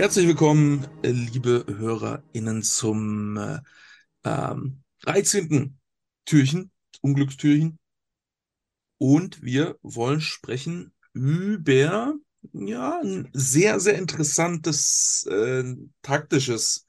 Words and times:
Herzlich 0.00 0.28
willkommen, 0.28 0.86
liebe 1.02 1.66
HörerInnen, 1.68 2.62
zum 2.62 3.36
äh, 3.36 3.58
ähm, 4.24 4.82
13. 5.02 5.78
Türchen, 6.24 6.70
Unglückstürchen. 7.02 7.78
Und 8.96 9.42
wir 9.42 9.76
wollen 9.82 10.22
sprechen 10.22 10.94
über 11.12 12.14
ja, 12.54 12.98
ein 13.02 13.28
sehr, 13.34 13.78
sehr 13.78 13.98
interessantes 13.98 15.26
äh, 15.30 15.64
taktisches 16.00 16.86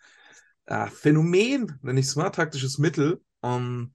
äh, 0.67 0.87
Phänomen, 0.87 1.79
nenne 1.81 1.99
ich 1.99 2.05
es 2.05 2.15
mal, 2.15 2.29
taktisches 2.29 2.77
Mittel. 2.77 3.21
Um, 3.41 3.93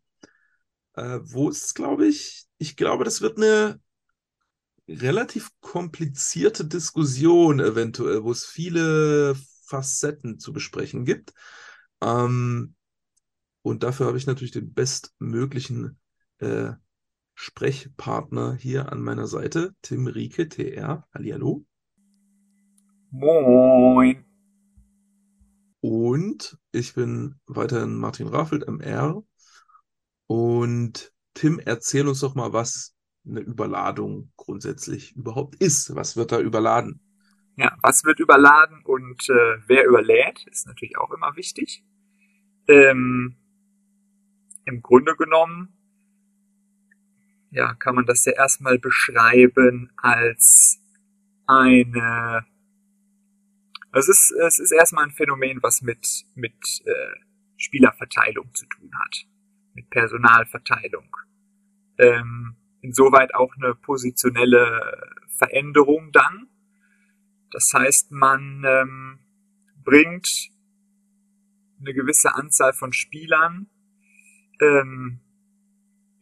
äh, 0.92 1.20
wo 1.22 1.48
es, 1.48 1.72
glaube 1.72 2.06
ich, 2.06 2.44
ich 2.58 2.76
glaube, 2.76 3.04
das 3.04 3.22
wird 3.22 3.38
eine 3.38 3.80
relativ 4.88 5.50
komplizierte 5.60 6.64
Diskussion 6.64 7.60
eventuell, 7.60 8.24
wo 8.24 8.30
es 8.30 8.44
viele 8.44 9.34
Facetten 9.66 10.38
zu 10.38 10.52
besprechen 10.52 11.04
gibt. 11.04 11.32
Ähm, 12.00 12.74
und 13.62 13.82
dafür 13.82 14.06
habe 14.06 14.18
ich 14.18 14.26
natürlich 14.26 14.52
den 14.52 14.72
bestmöglichen 14.72 15.98
äh, 16.38 16.72
Sprechpartner 17.34 18.54
hier 18.54 18.92
an 18.92 19.02
meiner 19.02 19.26
Seite, 19.26 19.74
Tim 19.82 20.06
Rieke, 20.06 20.48
TR. 20.48 21.06
Hallihallo. 21.12 21.66
Moin. 23.10 24.24
Und 25.80 26.58
ich 26.72 26.94
bin 26.94 27.38
weiterhin 27.46 27.94
Martin 27.94 28.28
Raffelt, 28.28 28.66
MR. 28.66 29.22
Und 30.26 31.12
Tim, 31.34 31.58
erzähl 31.58 32.08
uns 32.08 32.20
doch 32.20 32.34
mal, 32.34 32.52
was 32.52 32.95
eine 33.28 33.40
Überladung 33.40 34.30
grundsätzlich 34.36 35.16
überhaupt 35.16 35.56
ist. 35.56 35.94
Was 35.94 36.16
wird 36.16 36.32
da 36.32 36.40
überladen? 36.40 37.00
Ja, 37.56 37.76
was 37.82 38.04
wird 38.04 38.20
überladen 38.20 38.82
und 38.84 39.28
äh, 39.30 39.58
wer 39.66 39.86
überlädt, 39.86 40.46
ist 40.46 40.66
natürlich 40.66 40.98
auch 40.98 41.10
immer 41.12 41.36
wichtig. 41.36 41.82
Ähm, 42.68 43.36
Im 44.64 44.82
Grunde 44.82 45.16
genommen, 45.16 45.72
ja, 47.50 47.74
kann 47.74 47.94
man 47.94 48.04
das 48.04 48.24
ja 48.26 48.32
erstmal 48.32 48.78
beschreiben 48.78 49.90
als 49.96 50.82
eine, 51.46 52.44
es 53.92 54.08
ist, 54.08 54.32
es 54.32 54.58
ist 54.58 54.72
erstmal 54.72 55.04
ein 55.04 55.12
Phänomen, 55.12 55.62
was 55.62 55.80
mit, 55.80 56.24
mit 56.34 56.82
äh, 56.84 57.20
Spielerverteilung 57.56 58.52
zu 58.54 58.66
tun 58.66 58.90
hat, 59.02 59.24
mit 59.72 59.88
Personalverteilung. 59.88 61.16
Ähm, 61.98 62.55
insoweit 62.86 63.34
auch 63.34 63.54
eine 63.56 63.74
positionelle 63.74 65.10
Veränderung 65.28 66.12
dann. 66.12 66.48
Das 67.50 67.72
heißt, 67.74 68.12
man 68.12 68.64
ähm, 68.64 69.18
bringt 69.84 70.50
eine 71.80 71.92
gewisse 71.92 72.34
Anzahl 72.34 72.72
von 72.72 72.92
Spielern 72.92 73.68
ähm, 74.60 75.20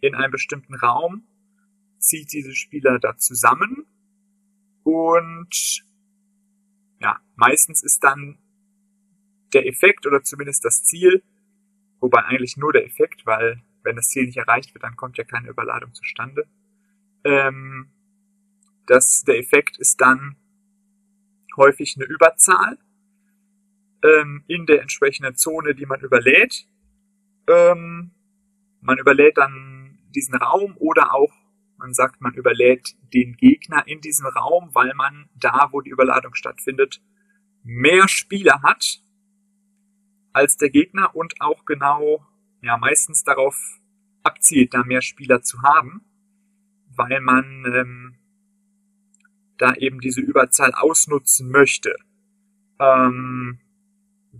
in 0.01 0.15
einen 0.15 0.33
bestimmten 0.33 0.75
Raum, 0.75 1.27
zieht 1.98 2.33
diese 2.33 2.55
Spieler 2.55 2.98
da 2.98 3.17
zusammen 3.17 3.87
und 4.83 5.85
ja, 7.01 7.20
meistens 7.37 7.83
ist 7.83 8.03
dann 8.05 8.39
der 9.53 9.67
Effekt 9.67 10.07
oder 10.07 10.23
zumindest 10.23 10.65
das 10.65 10.83
Ziel, 10.83 11.23
wobei 12.01 12.25
eigentlich 12.25 12.57
nur 12.57 12.73
der 12.73 12.85
Effekt, 12.85 13.25
weil 13.25 13.62
wenn 13.84 13.96
das 13.96 14.08
Ziel 14.08 14.27
nicht 14.27 14.38
erreicht 14.38 14.74
wird, 14.74 14.82
dann 14.82 14.96
kommt 14.96 15.18
ja 15.18 15.24
keine 15.24 15.48
Überladung 15.48 15.94
zustande. 15.94 16.46
Ähm, 17.22 17.90
das, 18.86 19.22
der 19.22 19.38
Effekt 19.38 19.78
ist 19.78 20.00
dann 20.00 20.36
häufig 21.56 21.96
eine 21.96 22.06
Überzahl 22.06 22.78
ähm, 24.02 24.44
in 24.46 24.67
der 24.67 24.83
entsprechenden 24.83 25.36
Zone, 25.36 25.74
die 25.74 25.86
man 25.86 26.00
überlädt. 26.00 26.67
Ähm, 27.48 28.11
man 28.80 28.98
überlädt 28.98 29.39
dann 29.39 29.98
diesen 30.14 30.34
Raum 30.34 30.77
oder 30.78 31.14
auch, 31.14 31.33
man 31.77 31.94
sagt, 31.94 32.20
man 32.20 32.34
überlädt 32.34 32.96
den 33.12 33.36
Gegner 33.36 33.86
in 33.86 34.00
diesem 34.00 34.27
Raum, 34.27 34.70
weil 34.74 34.94
man 34.94 35.28
da, 35.34 35.68
wo 35.73 35.80
die 35.80 35.90
Überladung 35.90 36.34
stattfindet, 36.34 37.02
mehr 37.62 38.08
Spieler 38.08 38.62
hat 38.62 39.00
als 40.33 40.56
der 40.56 40.70
Gegner 40.70 41.14
und 41.14 41.40
auch 41.40 41.64
genau 41.64 42.27
ja 42.64 42.77
meistens 42.77 43.25
darauf 43.25 43.80
abzielt, 44.23 44.75
da 44.75 44.85
mehr 44.85 45.02
Spieler 45.02 45.42
zu 45.42 45.63
haben, 45.63 46.05
weil 46.97 47.20
man 47.20 47.64
ähm, 47.67 48.19
da 49.58 49.75
eben 49.75 50.01
diese 50.01 50.20
Überzahl 50.20 50.73
ausnutzen 50.73 51.51
möchte. 51.51 51.95
Ähm, 52.79 53.61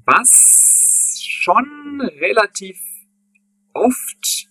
was 0.05 1.21
schon 1.23 2.01
relativ 2.01 2.81
oft 3.73 4.49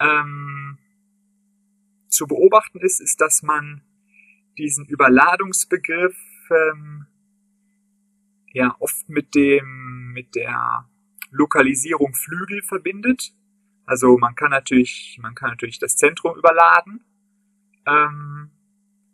ähm, 0.00 0.78
zu 2.08 2.26
beobachten 2.26 2.80
ist, 2.80 3.00
ist, 3.00 3.20
dass 3.20 3.42
man 3.42 3.82
diesen 4.56 4.84
Überladungsbegriff 4.86 6.16
ähm, 6.50 7.06
ja 8.52 8.74
oft 8.80 9.08
mit 9.08 9.34
dem 9.34 10.12
mit 10.12 10.34
der 10.34 10.88
Lokalisierung 11.30 12.14
Flügel 12.14 12.62
verbindet. 12.62 13.32
Also 13.86 14.18
man 14.18 14.34
kann 14.34 14.50
natürlich, 14.50 15.18
man 15.20 15.34
kann 15.34 15.50
natürlich 15.50 15.78
das 15.78 15.96
Zentrum 15.96 16.36
überladen. 16.36 17.04
Ähm, 17.86 18.50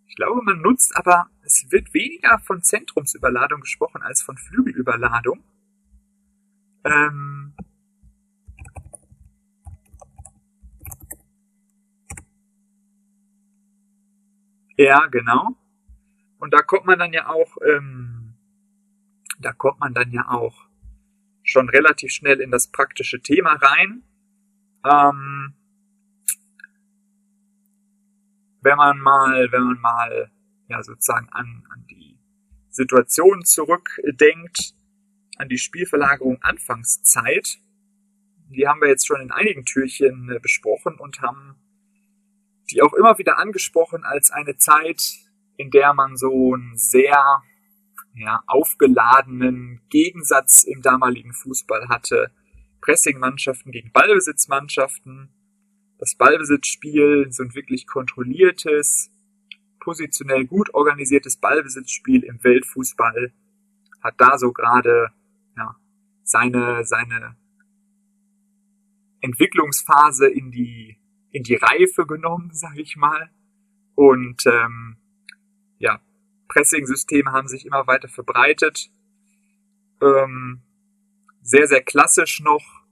ich 0.06 0.16
glaube, 0.16 0.42
man 0.42 0.60
nutzt 0.60 0.96
aber, 0.96 1.26
es 1.42 1.66
wird 1.70 1.92
weniger 1.94 2.38
von 2.38 2.62
Zentrumsüberladung 2.62 3.60
gesprochen 3.60 4.02
als 4.02 4.22
von 4.22 4.36
Flügelüberladung. 4.36 5.42
Ähm, 6.84 7.54
ja, 14.76 15.06
genau. 15.06 15.56
Und 16.38 16.52
da 16.52 16.62
kommt 16.62 16.86
man 16.86 16.98
dann 16.98 17.12
ja 17.12 17.28
auch, 17.28 17.56
ähm, 17.66 18.34
da 19.38 19.52
kommt 19.52 19.80
man 19.80 19.94
dann 19.94 20.10
ja 20.10 20.28
auch 20.28 20.66
schon 21.44 21.68
relativ 21.68 22.10
schnell 22.10 22.40
in 22.40 22.50
das 22.50 22.66
praktische 22.66 23.20
Thema 23.20 23.52
rein. 23.52 24.02
Ähm, 24.84 25.54
wenn 28.62 28.76
man 28.76 28.98
mal, 28.98 29.52
wenn 29.52 29.62
man 29.62 29.80
mal 29.80 30.30
ja 30.68 30.82
sozusagen 30.82 31.28
an, 31.30 31.64
an 31.70 31.86
die 31.88 32.18
Situation 32.70 33.44
zurückdenkt, 33.44 34.74
an 35.36 35.48
die 35.48 35.58
Spielverlagerung 35.58 36.42
Anfangszeit, 36.42 37.58
die 38.48 38.66
haben 38.66 38.80
wir 38.80 38.88
jetzt 38.88 39.06
schon 39.06 39.20
in 39.20 39.30
einigen 39.30 39.64
Türchen 39.64 40.30
äh, 40.30 40.40
besprochen 40.40 40.96
und 40.98 41.20
haben 41.20 41.56
die 42.70 42.82
auch 42.82 42.94
immer 42.94 43.18
wieder 43.18 43.38
angesprochen 43.38 44.04
als 44.04 44.30
eine 44.30 44.56
Zeit, 44.56 45.02
in 45.56 45.70
der 45.70 45.92
man 45.92 46.16
so 46.16 46.54
ein 46.54 46.72
sehr 46.76 47.42
ja, 48.14 48.42
aufgeladenen 48.46 49.80
Gegensatz 49.88 50.64
im 50.64 50.82
damaligen 50.82 51.32
Fußball 51.32 51.88
hatte. 51.88 52.30
Pressing-Mannschaften 52.80 53.72
gegen 53.72 53.92
Ballbesitzmannschaften. 53.92 55.30
Das 55.98 56.14
Ballbesitzspiel, 56.14 57.28
so 57.30 57.42
ein 57.42 57.54
wirklich 57.54 57.86
kontrolliertes, 57.86 59.10
positionell 59.80 60.46
gut 60.46 60.72
organisiertes 60.74 61.36
Ballbesitzspiel 61.36 62.24
im 62.24 62.42
Weltfußball 62.42 63.32
hat 64.04 64.14
da 64.18 64.38
so 64.38 64.52
gerade 64.52 65.08
ja, 65.56 65.76
seine, 66.22 66.84
seine 66.84 67.36
Entwicklungsphase 69.20 70.28
in 70.28 70.50
die, 70.50 70.98
in 71.30 71.42
die 71.42 71.54
Reife 71.54 72.06
genommen, 72.06 72.50
sage 72.52 72.82
ich 72.82 72.96
mal. 72.96 73.30
Und 73.94 74.44
ähm, 74.46 74.96
ja, 75.78 76.00
Pressing-Systeme 76.48 77.32
haben 77.32 77.48
sich 77.48 77.66
immer 77.66 77.86
weiter 77.86 78.08
verbreitet. 78.08 78.90
Ähm, 80.00 80.62
sehr, 81.42 81.66
sehr 81.66 81.82
klassisch 81.82 82.40
noch 82.40 82.84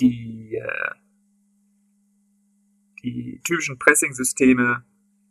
die, 0.00 0.56
äh, 0.56 0.90
die 3.02 3.40
typischen 3.44 3.78
Pressing-Systeme, 3.78 4.84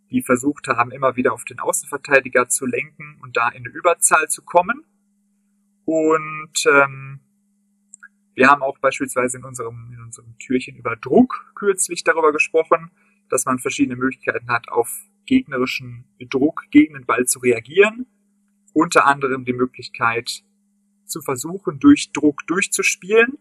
die 0.09 0.21
versucht 0.21 0.67
haben, 0.67 0.91
immer 0.91 1.15
wieder 1.15 1.33
auf 1.33 1.45
den 1.45 1.59
Außenverteidiger 1.59 2.47
zu 2.47 2.65
lenken 2.65 3.17
und 3.21 3.35
da 3.35 3.49
in 3.49 3.65
eine 3.65 3.69
Überzahl 3.69 4.29
zu 4.29 4.41
kommen. 4.41 4.85
Und 5.85 6.65
ähm, 6.65 7.19
wir 8.35 8.47
haben 8.47 8.61
auch 8.61 8.77
beispielsweise 8.77 9.37
in 9.37 9.43
unserem, 9.43 9.91
in 9.93 10.01
unserem 10.01 10.37
Türchen 10.37 10.75
über 10.75 10.95
Druck 10.95 11.51
kürzlich 11.55 12.03
darüber 12.03 12.31
gesprochen, 12.31 12.91
dass 13.29 13.45
man 13.45 13.59
verschiedene 13.59 13.97
Möglichkeiten 13.97 14.49
hat, 14.49 14.69
auf 14.69 15.01
gegnerischen 15.27 16.05
Druck 16.29 16.63
gegen 16.71 16.95
den 16.95 17.05
Ball 17.05 17.25
zu 17.25 17.39
reagieren. 17.39 18.07
Unter 18.73 19.05
anderem 19.05 19.45
die 19.45 19.53
Möglichkeit 19.53 20.43
zu 21.05 21.21
versuchen, 21.21 21.79
durch 21.79 22.11
Druck 22.11 22.45
durchzuspielen. 22.47 23.37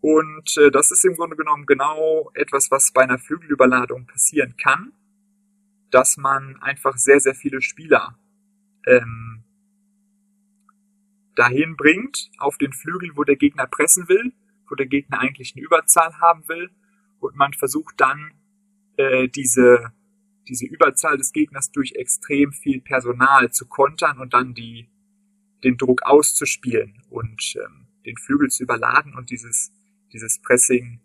Und 0.00 0.56
äh, 0.56 0.70
das 0.70 0.90
ist 0.90 1.04
im 1.04 1.14
Grunde 1.14 1.36
genommen 1.36 1.66
genau 1.66 2.30
etwas, 2.34 2.70
was 2.70 2.90
bei 2.92 3.02
einer 3.02 3.18
Flügelüberladung 3.18 4.06
passieren 4.06 4.54
kann, 4.56 4.92
dass 5.90 6.16
man 6.16 6.56
einfach 6.62 6.96
sehr, 6.96 7.20
sehr 7.20 7.34
viele 7.34 7.60
Spieler 7.60 8.18
ähm, 8.86 9.42
dahin 11.34 11.76
bringt, 11.76 12.30
auf 12.38 12.58
den 12.58 12.72
Flügel, 12.72 13.10
wo 13.14 13.24
der 13.24 13.36
Gegner 13.36 13.66
pressen 13.66 14.08
will, 14.08 14.32
wo 14.68 14.74
der 14.74 14.86
Gegner 14.86 15.20
eigentlich 15.20 15.54
eine 15.54 15.64
Überzahl 15.64 16.18
haben 16.20 16.48
will. 16.48 16.70
Und 17.18 17.36
man 17.36 17.52
versucht 17.52 18.00
dann 18.00 18.32
äh, 18.96 19.28
diese, 19.28 19.92
diese 20.50 20.66
Überzahl 20.66 21.16
des 21.16 21.32
Gegners 21.32 21.70
durch 21.70 21.92
extrem 21.92 22.52
viel 22.52 22.80
Personal 22.80 23.50
zu 23.52 23.66
kontern 23.66 24.18
und 24.18 24.34
dann 24.34 24.52
die, 24.52 24.88
den 25.62 25.76
Druck 25.76 26.02
auszuspielen 26.02 27.02
und 27.08 27.54
ähm, 27.56 27.86
den 28.04 28.16
Flügel 28.16 28.48
zu 28.48 28.64
überladen 28.64 29.14
und 29.14 29.30
dieses, 29.30 29.72
dieses 30.12 30.40
Pressing 30.42 31.00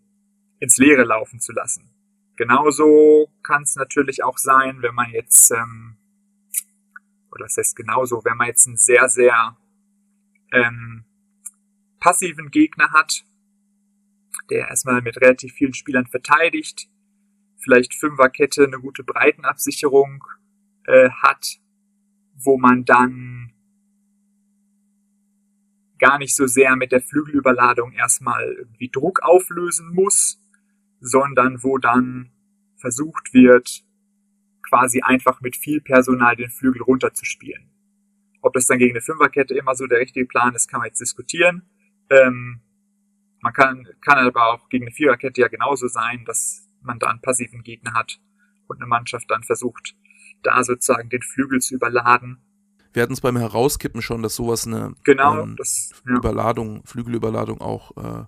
ins 0.59 0.77
Leere 0.77 1.03
laufen 1.03 1.39
zu 1.39 1.53
lassen. 1.53 1.89
Genauso 2.35 3.31
kann 3.43 3.63
es 3.63 3.75
natürlich 3.75 4.23
auch 4.23 4.37
sein, 4.37 4.81
wenn 4.81 4.95
man 4.95 5.11
jetzt, 5.11 5.51
ähm, 5.51 5.97
oder 7.31 7.45
das 7.45 7.57
heißt 7.57 7.75
genauso, 7.75 8.25
wenn 8.25 8.37
man 8.37 8.47
jetzt 8.47 8.67
einen 8.67 8.77
sehr, 8.77 9.07
sehr 9.07 9.57
ähm, 10.51 11.05
passiven 11.99 12.49
Gegner 12.49 12.91
hat, 12.91 13.23
der 14.49 14.69
erstmal 14.69 15.01
mit 15.01 15.17
relativ 15.17 15.53
vielen 15.53 15.73
Spielern 15.73 16.07
verteidigt, 16.07 16.89
vielleicht 17.57 17.93
Fünferkette 17.93 18.65
eine 18.65 18.79
gute 18.79 19.03
Breitenabsicherung 19.03 20.23
äh, 20.85 21.09
hat, 21.09 21.59
wo 22.35 22.57
man 22.57 22.85
dann 22.85 23.53
gar 25.97 26.17
nicht 26.17 26.35
so 26.35 26.47
sehr 26.47 26.75
mit 26.75 26.91
der 26.91 27.01
Flügelüberladung 27.01 27.93
erstmal 27.93 28.43
irgendwie 28.43 28.89
Druck 28.89 29.21
auflösen 29.23 29.93
muss, 29.93 30.39
sondern 30.99 31.63
wo 31.63 31.77
dann 31.77 32.31
versucht 32.77 33.33
wird, 33.33 33.83
quasi 34.67 35.01
einfach 35.01 35.41
mit 35.41 35.55
viel 35.55 35.81
Personal 35.81 36.35
den 36.35 36.49
Flügel 36.49 36.81
runterzuspielen. 36.81 37.69
Ob 38.41 38.53
das 38.53 38.67
dann 38.67 38.77
gegen 38.77 38.93
eine 38.93 39.01
Fünferkette 39.01 39.55
immer 39.55 39.75
so 39.75 39.87
der 39.87 39.99
richtige 39.99 40.25
Plan 40.25 40.53
ist, 40.53 40.67
kann 40.67 40.79
man 40.79 40.87
jetzt 40.87 41.01
diskutieren. 41.01 41.63
Ähm, 42.09 42.61
man 43.41 43.53
kann, 43.53 43.87
kann 44.01 44.17
aber 44.17 44.53
auch 44.53 44.69
gegen 44.69 44.85
eine 44.85 44.93
Viererkette 44.93 45.41
ja 45.41 45.47
genauso 45.47 45.87
sein, 45.87 46.25
dass 46.25 46.64
man 46.85 46.99
da 46.99 47.07
einen 47.07 47.21
passiven 47.21 47.63
Gegner 47.63 47.93
hat 47.93 48.19
und 48.67 48.77
eine 48.77 48.87
Mannschaft 48.87 49.29
dann 49.29 49.43
versucht, 49.43 49.95
da 50.43 50.63
sozusagen 50.63 51.09
den 51.09 51.21
Flügel 51.21 51.59
zu 51.59 51.75
überladen. 51.75 52.41
Wir 52.93 53.03
hatten 53.03 53.13
es 53.13 53.21
beim 53.21 53.37
Herauskippen 53.37 54.01
schon, 54.01 54.23
dass 54.23 54.35
sowas 54.35 54.65
eine 54.65 54.95
genau, 55.03 55.41
ähm, 55.41 55.55
das, 55.57 55.91
ja. 56.07 56.15
Überladung, 56.15 56.85
Flügelüberladung 56.85 57.59
auch 57.59 57.97
äh, 57.97 58.25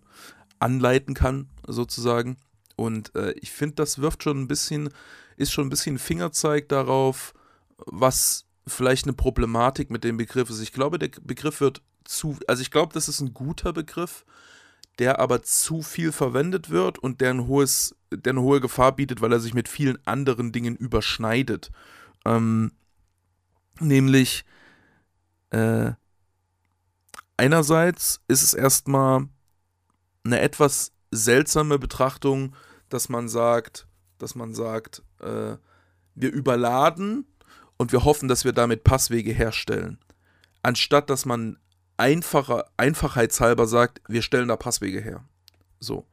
anleiten 0.59 1.13
kann, 1.13 1.49
sozusagen. 1.65 2.37
Und 2.75 3.15
äh, 3.15 3.31
ich 3.33 3.51
finde, 3.51 3.75
das 3.75 3.99
wirft 3.99 4.23
schon 4.23 4.41
ein 4.41 4.47
bisschen, 4.47 4.89
ist 5.37 5.53
schon 5.53 5.67
ein 5.67 5.69
bisschen 5.69 5.97
Fingerzeig 5.97 6.67
darauf, 6.69 7.33
was 7.85 8.45
vielleicht 8.67 9.05
eine 9.05 9.13
Problematik 9.13 9.89
mit 9.89 10.03
dem 10.03 10.17
Begriff 10.17 10.49
ist. 10.49 10.59
Ich 10.59 10.73
glaube, 10.73 10.99
der 10.99 11.09
Begriff 11.21 11.61
wird 11.61 11.81
zu, 12.03 12.37
also 12.47 12.61
ich 12.61 12.71
glaube, 12.71 12.93
das 12.93 13.07
ist 13.07 13.21
ein 13.21 13.33
guter 13.33 13.73
Begriff, 13.73 14.25
der 14.99 15.19
aber 15.19 15.43
zu 15.43 15.81
viel 15.81 16.11
verwendet 16.11 16.69
wird 16.69 16.97
und 16.97 17.21
der, 17.21 17.31
ein 17.31 17.47
hohes, 17.47 17.95
der 18.11 18.33
eine 18.33 18.41
hohe 18.41 18.61
Gefahr 18.61 18.95
bietet, 18.95 19.21
weil 19.21 19.31
er 19.31 19.39
sich 19.39 19.53
mit 19.53 19.67
vielen 19.67 19.99
anderen 20.05 20.51
Dingen 20.51 20.75
überschneidet. 20.75 21.71
Ähm, 22.25 22.71
nämlich, 23.79 24.43
äh, 25.51 25.91
einerseits 27.37 28.21
ist 28.27 28.41
es 28.41 28.53
erstmal 28.53 29.27
eine 30.23 30.41
etwas 30.41 30.93
seltsame 31.11 31.79
Betrachtung, 31.79 32.55
dass 32.89 33.09
man 33.09 33.29
sagt, 33.29 33.87
dass 34.17 34.35
man 34.35 34.53
sagt, 34.53 35.03
äh, 35.19 35.57
wir 36.15 36.31
überladen 36.31 37.25
und 37.77 37.91
wir 37.91 38.03
hoffen, 38.03 38.27
dass 38.27 38.43
wir 38.45 38.53
damit 38.53 38.83
Passwege 38.83 39.31
herstellen. 39.31 39.99
Anstatt 40.63 41.09
dass 41.09 41.25
man 41.25 41.59
einfacher, 41.97 42.65
einfachheitshalber 42.77 43.67
sagt, 43.67 44.01
wir 44.07 44.21
stellen 44.21 44.47
da 44.47 44.55
Passwege 44.55 45.01
her. 45.01 45.23
So. 45.79 46.05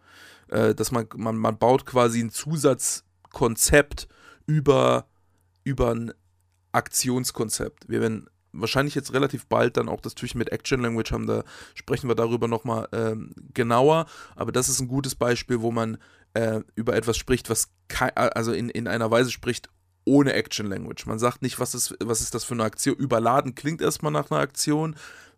Äh, 0.48 0.74
dass 0.74 0.90
man, 0.90 1.06
man, 1.16 1.36
man 1.36 1.58
baut 1.58 1.86
quasi 1.86 2.20
ein 2.20 2.30
Zusatzkonzept 2.30 4.08
über, 4.46 5.06
über 5.62 5.94
ein 5.94 6.12
Aktionskonzept. 6.72 7.88
Wir 7.88 8.00
werden 8.00 8.28
wahrscheinlich 8.52 8.94
jetzt 8.94 9.12
relativ 9.12 9.46
bald 9.46 9.76
dann 9.76 9.88
auch 9.88 10.00
das 10.00 10.14
Türchen 10.14 10.38
mit 10.38 10.52
Action 10.52 10.80
Language 10.80 11.12
haben, 11.12 11.26
da 11.26 11.44
sprechen 11.74 12.08
wir 12.08 12.14
darüber 12.14 12.48
nochmal 12.48 12.88
ähm, 12.92 13.34
genauer. 13.52 14.06
Aber 14.36 14.52
das 14.52 14.68
ist 14.68 14.80
ein 14.80 14.88
gutes 14.88 15.14
Beispiel, 15.14 15.60
wo 15.60 15.70
man 15.70 15.98
äh, 16.34 16.60
über 16.74 16.94
etwas 16.94 17.16
spricht, 17.16 17.50
was 17.50 17.70
also 18.14 18.52
in, 18.52 18.68
in 18.68 18.86
einer 18.86 19.10
Weise 19.10 19.30
spricht 19.30 19.68
ohne 20.04 20.34
Action 20.34 20.66
Language. 20.66 21.06
Man 21.06 21.18
sagt 21.18 21.42
nicht, 21.42 21.58
was 21.58 21.74
ist, 21.74 21.96
was 22.02 22.20
ist 22.20 22.34
das 22.34 22.44
für 22.44 22.54
eine 22.54 22.64
Aktion. 22.64 22.96
Überladen 22.96 23.54
klingt 23.54 23.80
erstmal 23.80 24.12
nach 24.12 24.30
einer 24.30 24.40
Aktion, 24.40 24.96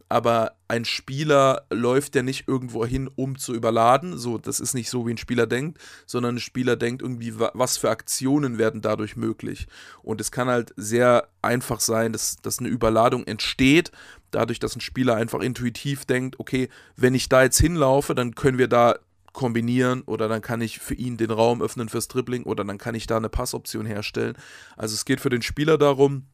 aber 0.08 0.52
ein 0.68 0.84
Spieler 0.84 1.66
läuft 1.70 2.14
ja 2.14 2.22
nicht 2.22 2.46
irgendwo 2.46 2.84
hin, 2.86 3.10
um 3.14 3.38
zu 3.38 3.54
überladen. 3.54 4.18
So, 4.18 4.38
das 4.38 4.60
ist 4.60 4.74
nicht 4.74 4.88
so, 4.88 5.06
wie 5.06 5.12
ein 5.12 5.18
Spieler 5.18 5.46
denkt, 5.46 5.78
sondern 6.06 6.36
ein 6.36 6.40
Spieler 6.40 6.76
denkt 6.76 7.02
irgendwie, 7.02 7.34
was 7.38 7.76
für 7.76 7.90
Aktionen 7.90 8.58
werden 8.58 8.82
dadurch 8.82 9.16
möglich. 9.16 9.66
Und 10.02 10.20
es 10.20 10.30
kann 10.30 10.48
halt 10.48 10.72
sehr 10.76 11.28
einfach 11.42 11.80
sein, 11.80 12.12
dass, 12.12 12.36
dass 12.36 12.58
eine 12.60 12.68
Überladung 12.68 13.24
entsteht, 13.24 13.90
dadurch, 14.30 14.58
dass 14.58 14.76
ein 14.76 14.80
Spieler 14.80 15.16
einfach 15.16 15.40
intuitiv 15.40 16.04
denkt, 16.04 16.38
okay, 16.38 16.68
wenn 16.96 17.14
ich 17.14 17.28
da 17.28 17.42
jetzt 17.42 17.58
hinlaufe, 17.58 18.14
dann 18.14 18.34
können 18.34 18.58
wir 18.58 18.68
da 18.68 18.96
kombinieren 19.32 20.02
oder 20.02 20.28
dann 20.28 20.40
kann 20.40 20.62
ich 20.62 20.78
für 20.78 20.94
ihn 20.94 21.16
den 21.16 21.30
Raum 21.30 21.60
öffnen 21.60 21.88
fürs 21.88 22.08
Dribbling 22.08 22.44
oder 22.44 22.64
dann 22.64 22.78
kann 22.78 22.94
ich 22.94 23.06
da 23.06 23.18
eine 23.18 23.28
Passoption 23.28 23.86
herstellen. 23.86 24.34
Also 24.76 24.94
es 24.94 25.04
geht 25.04 25.20
für 25.20 25.28
den 25.28 25.42
Spieler 25.42 25.78
darum, 25.78 26.24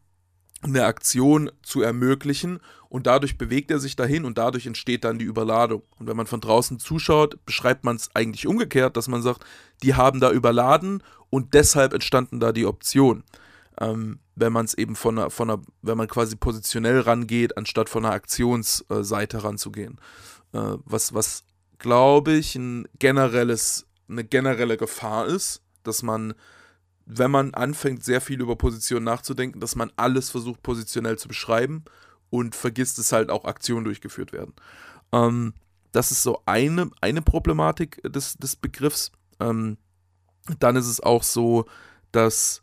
eine 0.63 0.85
Aktion 0.85 1.51
zu 1.63 1.83
ermöglichen 1.83 2.61
und 2.89 3.07
dadurch 3.07 3.39
bewegt 3.39 3.71
er 3.71 3.79
sich 3.79 3.97
dahin 3.97 4.25
und 4.25 4.39
dadurch 4.39 4.67
entsteht 4.67 5.05
dann 5.05 5.19
die 5.19 5.25
Überladung. 5.25 5.83
Und 5.99 6.09
wenn 6.09 6.17
man 6.17 6.27
von 6.27 6.41
draußen 6.41 6.79
zuschaut, 6.79 7.45
beschreibt 7.45 7.85
man 7.85 7.97
es 7.97 8.11
eigentlich 8.15 8.47
umgekehrt, 8.47 8.97
dass 8.97 9.09
man 9.09 9.23
sagt, 9.23 9.45
die 9.83 9.95
haben 9.95 10.21
da 10.21 10.31
überladen 10.31 11.03
und 11.31 11.55
deshalb 11.55 11.95
entstanden 11.95 12.39
da 12.39 12.53
die 12.53 12.67
Option. 12.67 13.25
Ähm, 13.81 14.21
wenn 14.35 14.53
man 14.53 14.67
es 14.67 14.75
eben 14.75 14.95
von 14.95 15.19
einer, 15.19 15.31
von 15.31 15.51
einer, 15.51 15.63
wenn 15.81 15.97
man 15.97 16.09
quasi 16.09 16.37
positionell 16.37 17.01
rangeht, 17.01 17.57
anstatt 17.57 17.89
von 17.89 18.05
einer 18.05 18.15
Aktionsseite 18.15 19.43
ranzugehen. 19.43 19.99
Äh, 20.53 20.77
was, 20.85 21.15
was 21.15 21.45
glaube 21.79 22.33
ich, 22.33 22.55
ein 22.55 22.87
generelles, 22.99 23.87
eine 24.09 24.25
generelle 24.25 24.77
Gefahr 24.77 25.27
ist, 25.27 25.63
dass 25.83 26.03
man 26.03 26.35
wenn 27.07 27.31
man 27.31 27.55
anfängt, 27.55 28.05
sehr 28.05 28.21
viel 28.21 28.41
über 28.41 28.57
Positionen 28.57 29.05
nachzudenken, 29.05 29.61
dass 29.61 29.77
man 29.77 29.93
alles 29.97 30.31
versucht, 30.31 30.63
positionell 30.63 31.19
zu 31.19 31.29
beschreiben 31.29 31.85
und 32.31 32.55
vergisst, 32.55 32.99
dass 32.99 33.13
halt 33.13 33.31
auch 33.31 33.45
Aktionen 33.45 33.85
durchgeführt 33.85 34.33
werden. 34.33 34.55
Ähm, 35.13 35.55
das 35.93 36.11
ist 36.11 36.23
so 36.23 36.43
eine, 36.47 36.91
eine 37.01 37.23
Problematik 37.23 38.01
des, 38.03 38.35
des 38.35 38.57
Begriffs. 38.57 39.13
Ähm, 39.41 39.77
dann 40.59 40.77
ist 40.77 40.87
es 40.87 41.01
auch 41.01 41.23
so, 41.23 41.67
dass 42.11 42.63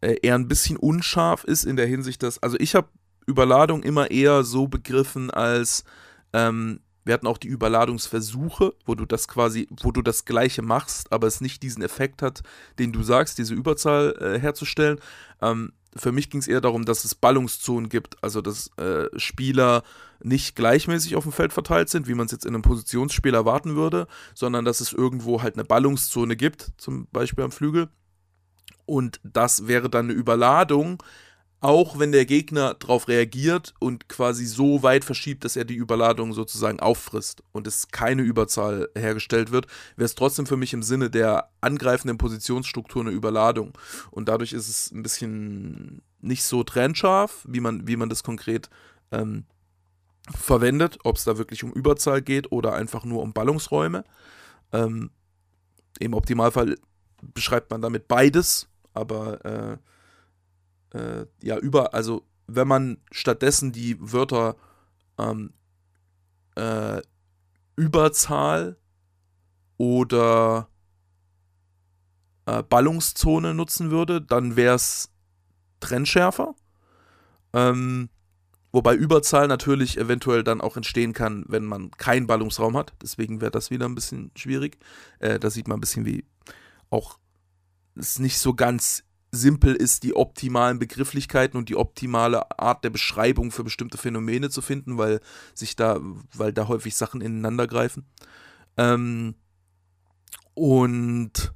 äh, 0.00 0.16
er 0.22 0.34
ein 0.34 0.48
bisschen 0.48 0.76
unscharf 0.76 1.44
ist 1.44 1.64
in 1.64 1.76
der 1.76 1.86
Hinsicht, 1.86 2.22
dass, 2.22 2.42
also 2.42 2.56
ich 2.58 2.74
habe 2.74 2.88
Überladung 3.26 3.82
immer 3.82 4.10
eher 4.10 4.42
so 4.42 4.68
begriffen 4.68 5.30
als, 5.30 5.84
ähm, 6.32 6.80
wir 7.08 7.14
hatten 7.14 7.26
auch 7.26 7.38
die 7.38 7.48
Überladungsversuche, 7.48 8.74
wo 8.84 8.94
du 8.94 9.06
das 9.06 9.28
quasi, 9.28 9.66
wo 9.80 9.92
du 9.92 10.02
das 10.02 10.26
Gleiche 10.26 10.60
machst, 10.60 11.10
aber 11.10 11.26
es 11.26 11.40
nicht 11.40 11.62
diesen 11.62 11.82
Effekt 11.82 12.20
hat, 12.20 12.42
den 12.78 12.92
du 12.92 13.02
sagst, 13.02 13.38
diese 13.38 13.54
Überzahl 13.54 14.14
äh, 14.20 14.38
herzustellen. 14.38 15.00
Ähm, 15.40 15.72
für 15.96 16.12
mich 16.12 16.28
ging 16.28 16.40
es 16.40 16.48
eher 16.48 16.60
darum, 16.60 16.84
dass 16.84 17.06
es 17.06 17.14
Ballungszonen 17.14 17.88
gibt, 17.88 18.22
also 18.22 18.42
dass 18.42 18.76
äh, 18.76 19.06
Spieler 19.16 19.84
nicht 20.22 20.54
gleichmäßig 20.54 21.16
auf 21.16 21.24
dem 21.24 21.32
Feld 21.32 21.54
verteilt 21.54 21.88
sind, 21.88 22.08
wie 22.08 22.14
man 22.14 22.26
es 22.26 22.32
jetzt 22.32 22.44
in 22.44 22.54
einem 22.54 22.62
Positionsspiel 22.62 23.32
erwarten 23.32 23.74
würde, 23.74 24.06
sondern 24.34 24.66
dass 24.66 24.82
es 24.82 24.92
irgendwo 24.92 25.40
halt 25.40 25.54
eine 25.54 25.64
Ballungszone 25.64 26.36
gibt, 26.36 26.72
zum 26.76 27.06
Beispiel 27.10 27.42
am 27.42 27.52
Flügel. 27.52 27.88
Und 28.84 29.18
das 29.22 29.66
wäre 29.66 29.88
dann 29.88 30.10
eine 30.10 30.12
Überladung, 30.12 31.02
auch 31.60 31.98
wenn 31.98 32.12
der 32.12 32.24
Gegner 32.24 32.74
darauf 32.74 33.08
reagiert 33.08 33.74
und 33.80 34.08
quasi 34.08 34.46
so 34.46 34.82
weit 34.84 35.04
verschiebt, 35.04 35.44
dass 35.44 35.56
er 35.56 35.64
die 35.64 35.74
Überladung 35.74 36.32
sozusagen 36.32 36.78
auffrisst 36.78 37.42
und 37.52 37.66
es 37.66 37.88
keine 37.88 38.22
Überzahl 38.22 38.88
hergestellt 38.96 39.50
wird, 39.50 39.66
wäre 39.96 40.06
es 40.06 40.14
trotzdem 40.14 40.46
für 40.46 40.56
mich 40.56 40.72
im 40.72 40.84
Sinne 40.84 41.10
der 41.10 41.50
angreifenden 41.60 42.16
Positionsstruktur 42.16 43.02
eine 43.02 43.10
Überladung. 43.10 43.76
Und 44.12 44.28
dadurch 44.28 44.52
ist 44.52 44.68
es 44.68 44.92
ein 44.92 45.02
bisschen 45.02 46.02
nicht 46.20 46.44
so 46.44 46.62
trennscharf, 46.62 47.44
wie 47.48 47.60
man, 47.60 47.88
wie 47.88 47.96
man 47.96 48.08
das 48.08 48.22
konkret 48.22 48.70
ähm, 49.10 49.44
verwendet, 50.30 50.98
ob 51.02 51.16
es 51.16 51.24
da 51.24 51.38
wirklich 51.38 51.64
um 51.64 51.72
Überzahl 51.72 52.22
geht 52.22 52.52
oder 52.52 52.74
einfach 52.74 53.04
nur 53.04 53.22
um 53.22 53.32
Ballungsräume. 53.32 54.04
Ähm, 54.72 55.10
Im 55.98 56.14
Optimalfall 56.14 56.76
beschreibt 57.34 57.72
man 57.72 57.82
damit 57.82 58.06
beides, 58.06 58.68
aber 58.94 59.44
äh, 59.44 59.78
äh, 60.92 61.26
ja, 61.42 61.58
über, 61.58 61.94
also 61.94 62.24
wenn 62.46 62.68
man 62.68 62.98
stattdessen 63.10 63.72
die 63.72 63.96
Wörter 64.00 64.56
ähm, 65.18 65.52
äh, 66.56 67.00
Überzahl 67.76 68.76
oder 69.76 70.68
äh, 72.46 72.62
Ballungszone 72.62 73.54
nutzen 73.54 73.90
würde, 73.90 74.20
dann 74.22 74.56
wäre 74.56 74.74
es 74.74 75.10
trennschärfer. 75.80 76.54
Ähm, 77.52 78.08
Wobei 78.70 78.94
Überzahl 78.94 79.48
natürlich 79.48 79.96
eventuell 79.96 80.44
dann 80.44 80.60
auch 80.60 80.76
entstehen 80.76 81.14
kann, 81.14 81.44
wenn 81.48 81.64
man 81.64 81.90
keinen 81.92 82.26
Ballungsraum 82.26 82.76
hat. 82.76 82.92
Deswegen 83.02 83.40
wäre 83.40 83.50
das 83.50 83.70
wieder 83.70 83.86
ein 83.86 83.94
bisschen 83.94 84.30
schwierig. 84.36 84.78
Äh, 85.20 85.38
da 85.38 85.48
sieht 85.48 85.68
man 85.68 85.78
ein 85.78 85.80
bisschen, 85.80 86.04
wie 86.04 86.24
auch 86.90 87.18
es 87.94 88.18
nicht 88.18 88.38
so 88.38 88.54
ganz 88.54 89.04
simpel 89.30 89.74
ist, 89.74 90.02
die 90.04 90.16
optimalen 90.16 90.78
Begrifflichkeiten 90.78 91.58
und 91.58 91.68
die 91.68 91.76
optimale 91.76 92.58
Art 92.58 92.84
der 92.84 92.90
Beschreibung 92.90 93.50
für 93.50 93.64
bestimmte 93.64 93.98
Phänomene 93.98 94.50
zu 94.50 94.62
finden, 94.62 94.98
weil 94.98 95.20
sich 95.54 95.76
da, 95.76 96.00
weil 96.34 96.52
da 96.52 96.68
häufig 96.68 96.96
Sachen 96.96 97.20
ineinander 97.20 97.66
greifen. 97.66 98.06
Ähm, 98.76 99.34
und 100.54 101.52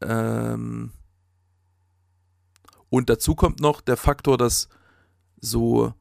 ähm, 0.00 0.92
und 2.92 3.08
dazu 3.08 3.34
kommt 3.34 3.60
noch 3.60 3.80
der 3.80 3.96
Faktor, 3.96 4.36
dass 4.36 4.68
so 5.40 5.94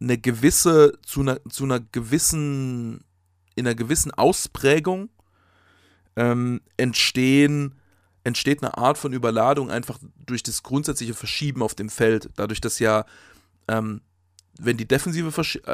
eine 0.00 0.18
gewisse, 0.18 0.98
zu 1.06 1.20
einer, 1.20 1.38
zu 1.48 1.62
einer 1.62 1.78
gewissen, 1.78 3.04
in 3.54 3.66
einer 3.66 3.76
gewissen 3.76 4.10
Ausprägung 4.10 5.10
ähm, 6.16 6.60
entstehen, 6.76 7.76
entsteht 8.26 8.60
eine 8.60 8.76
Art 8.76 8.98
von 8.98 9.12
Überladung 9.12 9.70
einfach 9.70 10.00
durch 10.26 10.42
das 10.42 10.64
grundsätzliche 10.64 11.14
Verschieben 11.14 11.62
auf 11.62 11.76
dem 11.76 11.88
Feld. 11.88 12.28
Dadurch, 12.34 12.60
dass 12.60 12.80
ja, 12.80 13.06
ähm, 13.68 14.00
wenn 14.58 14.76
die 14.76 14.88
Defensive, 14.88 15.30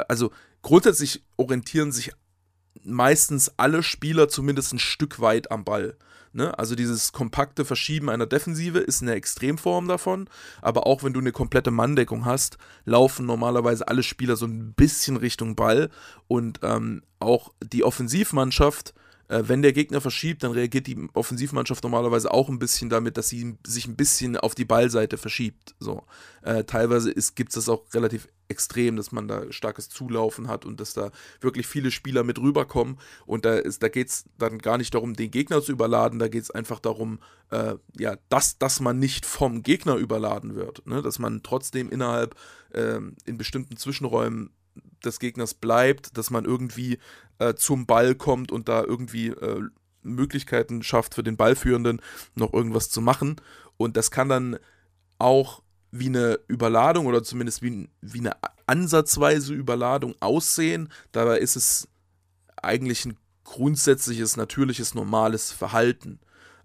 also 0.09 0.31
grundsätzlich 0.61 1.23
orientieren 1.39 1.93
sich 1.93 2.13
meistens 2.85 3.53
alle 3.57 3.83
Spieler 3.83 4.29
zumindest 4.29 4.75
ein 4.75 4.79
Stück 4.79 5.19
weit 5.21 5.51
am 5.51 5.65
Ball. 5.65 5.97
Ne? 6.35 6.59
Also 6.59 6.75
dieses 6.75 7.13
kompakte 7.13 7.65
Verschieben 7.65 8.11
einer 8.11 8.27
Defensive 8.27 8.81
ist 8.81 9.01
eine 9.01 9.13
Extremform 9.13 9.89
davon, 9.89 10.29
aber 10.61 10.87
auch 10.87 11.03
wenn 11.03 11.15
du 11.15 11.21
eine 11.21 11.33
komplette 11.33 11.71
Manndeckung 11.71 12.27
hast, 12.27 12.59
laufen 12.85 13.25
normalerweise 13.25 13.89
alle 13.89 14.03
Spieler 14.03 14.37
so 14.37 14.45
ein 14.45 14.75
bisschen 14.75 15.17
Richtung 15.17 15.57
Ball 15.57 15.89
und 16.29 16.61
ähm, 16.63 17.03
auch 17.19 17.53
die 17.63 17.85
Offensivmannschaft 17.85 18.93
äh, 19.33 19.49
wenn 19.49 19.63
der 19.63 19.73
Gegner 19.73 20.03
verschiebt, 20.03 20.43
dann 20.43 20.53
reagiert 20.53 20.87
die 20.87 21.09
Offensivmannschaft 21.15 21.83
normalerweise 21.83 22.31
auch 22.31 22.51
ein 22.51 22.59
bisschen 22.59 22.91
damit, 22.91 23.17
dass 23.17 23.31
sie 23.31 23.57
sich 23.67 23.87
ein 23.87 23.97
bisschen 23.97 24.37
auf 24.37 24.55
die 24.55 24.67
Ballseite 24.67 25.17
verschiebt. 25.17 25.75
So. 25.81 26.03
Äh, 26.43 26.65
teilweise 26.65 27.15
gibt 27.35 27.51
es 27.51 27.55
das 27.55 27.69
auch 27.71 27.83
relativ 27.95 28.29
extrem, 28.49 28.97
dass 28.97 29.11
man 29.11 29.29
da 29.29 29.51
starkes 29.51 29.89
Zulaufen 29.89 30.49
hat 30.49 30.67
und 30.67 30.81
dass 30.81 30.93
da 30.93 31.11
wirklich 31.41 31.67
viele 31.67 31.91
Spieler 31.91 32.25
mit 32.25 32.39
rüberkommen. 32.39 32.99
Und 33.25 33.47
da, 33.47 33.63
da 33.63 33.89
geht 33.89 34.09
es 34.09 34.25
dann 34.37 34.59
gar 34.59 34.77
nicht 34.77 34.95
darum, 34.95 35.15
den 35.15 35.31
Gegner 35.31 35.63
zu 35.63 35.73
überladen, 35.73 36.19
da 36.19 36.29
geht 36.29 36.43
es 36.43 36.51
einfach 36.51 36.79
darum, 36.79 37.19
äh, 37.51 37.77
ja, 37.99 38.19
dass, 38.29 38.59
dass 38.59 38.81
man 38.81 38.99
nicht 38.99 39.25
vom 39.25 39.63
Gegner 39.63 39.97
überladen 39.97 40.57
wird. 40.57 40.87
Ne? 40.87 41.01
Dass 41.01 41.19
man 41.19 41.43
trotzdem 41.43 41.89
innerhalb 41.89 42.35
äh, 42.73 43.01
in 43.25 43.39
bestimmten 43.39 43.79
Zwischenräumen 43.79 44.51
des 45.05 45.19
Gegners 45.19 45.55
bleibt, 45.55 46.17
dass 46.17 46.31
man 46.31 46.45
irgendwie 46.45 46.99
äh, 47.39 47.55
zum 47.55 47.87
Ball 47.87 48.15
kommt 48.15 48.53
und 48.53 48.69
da 48.69 48.83
irgendwie 48.83 49.29
äh, 49.29 49.63
Möglichkeiten 50.03 50.83
schafft 50.83 51.15
für 51.15 51.23
den 51.23 51.37
Ballführenden 51.37 52.01
noch 52.35 52.53
irgendwas 52.53 52.91
zu 52.91 53.01
machen. 53.01 53.37
Und 53.77 53.97
das 53.97 54.11
kann 54.11 54.29
dann 54.29 54.59
auch 55.19 55.63
wie 55.91 56.07
eine 56.07 56.41
Überladung 56.49 57.07
oder 57.07 57.23
zumindest 57.23 57.63
wie, 57.63 57.89
wie 58.01 58.21
eine 58.21 58.37
ansatzweise 58.67 59.53
Überladung 59.55 60.15
aussehen. 60.21 60.89
Dabei 61.13 61.39
ist 61.39 61.57
es 61.57 61.89
eigentlich 62.57 63.05
ein 63.05 63.17
grundsätzliches, 63.45 64.37
natürliches, 64.37 64.95
normales 64.95 65.53
Verhalten. 65.53 66.21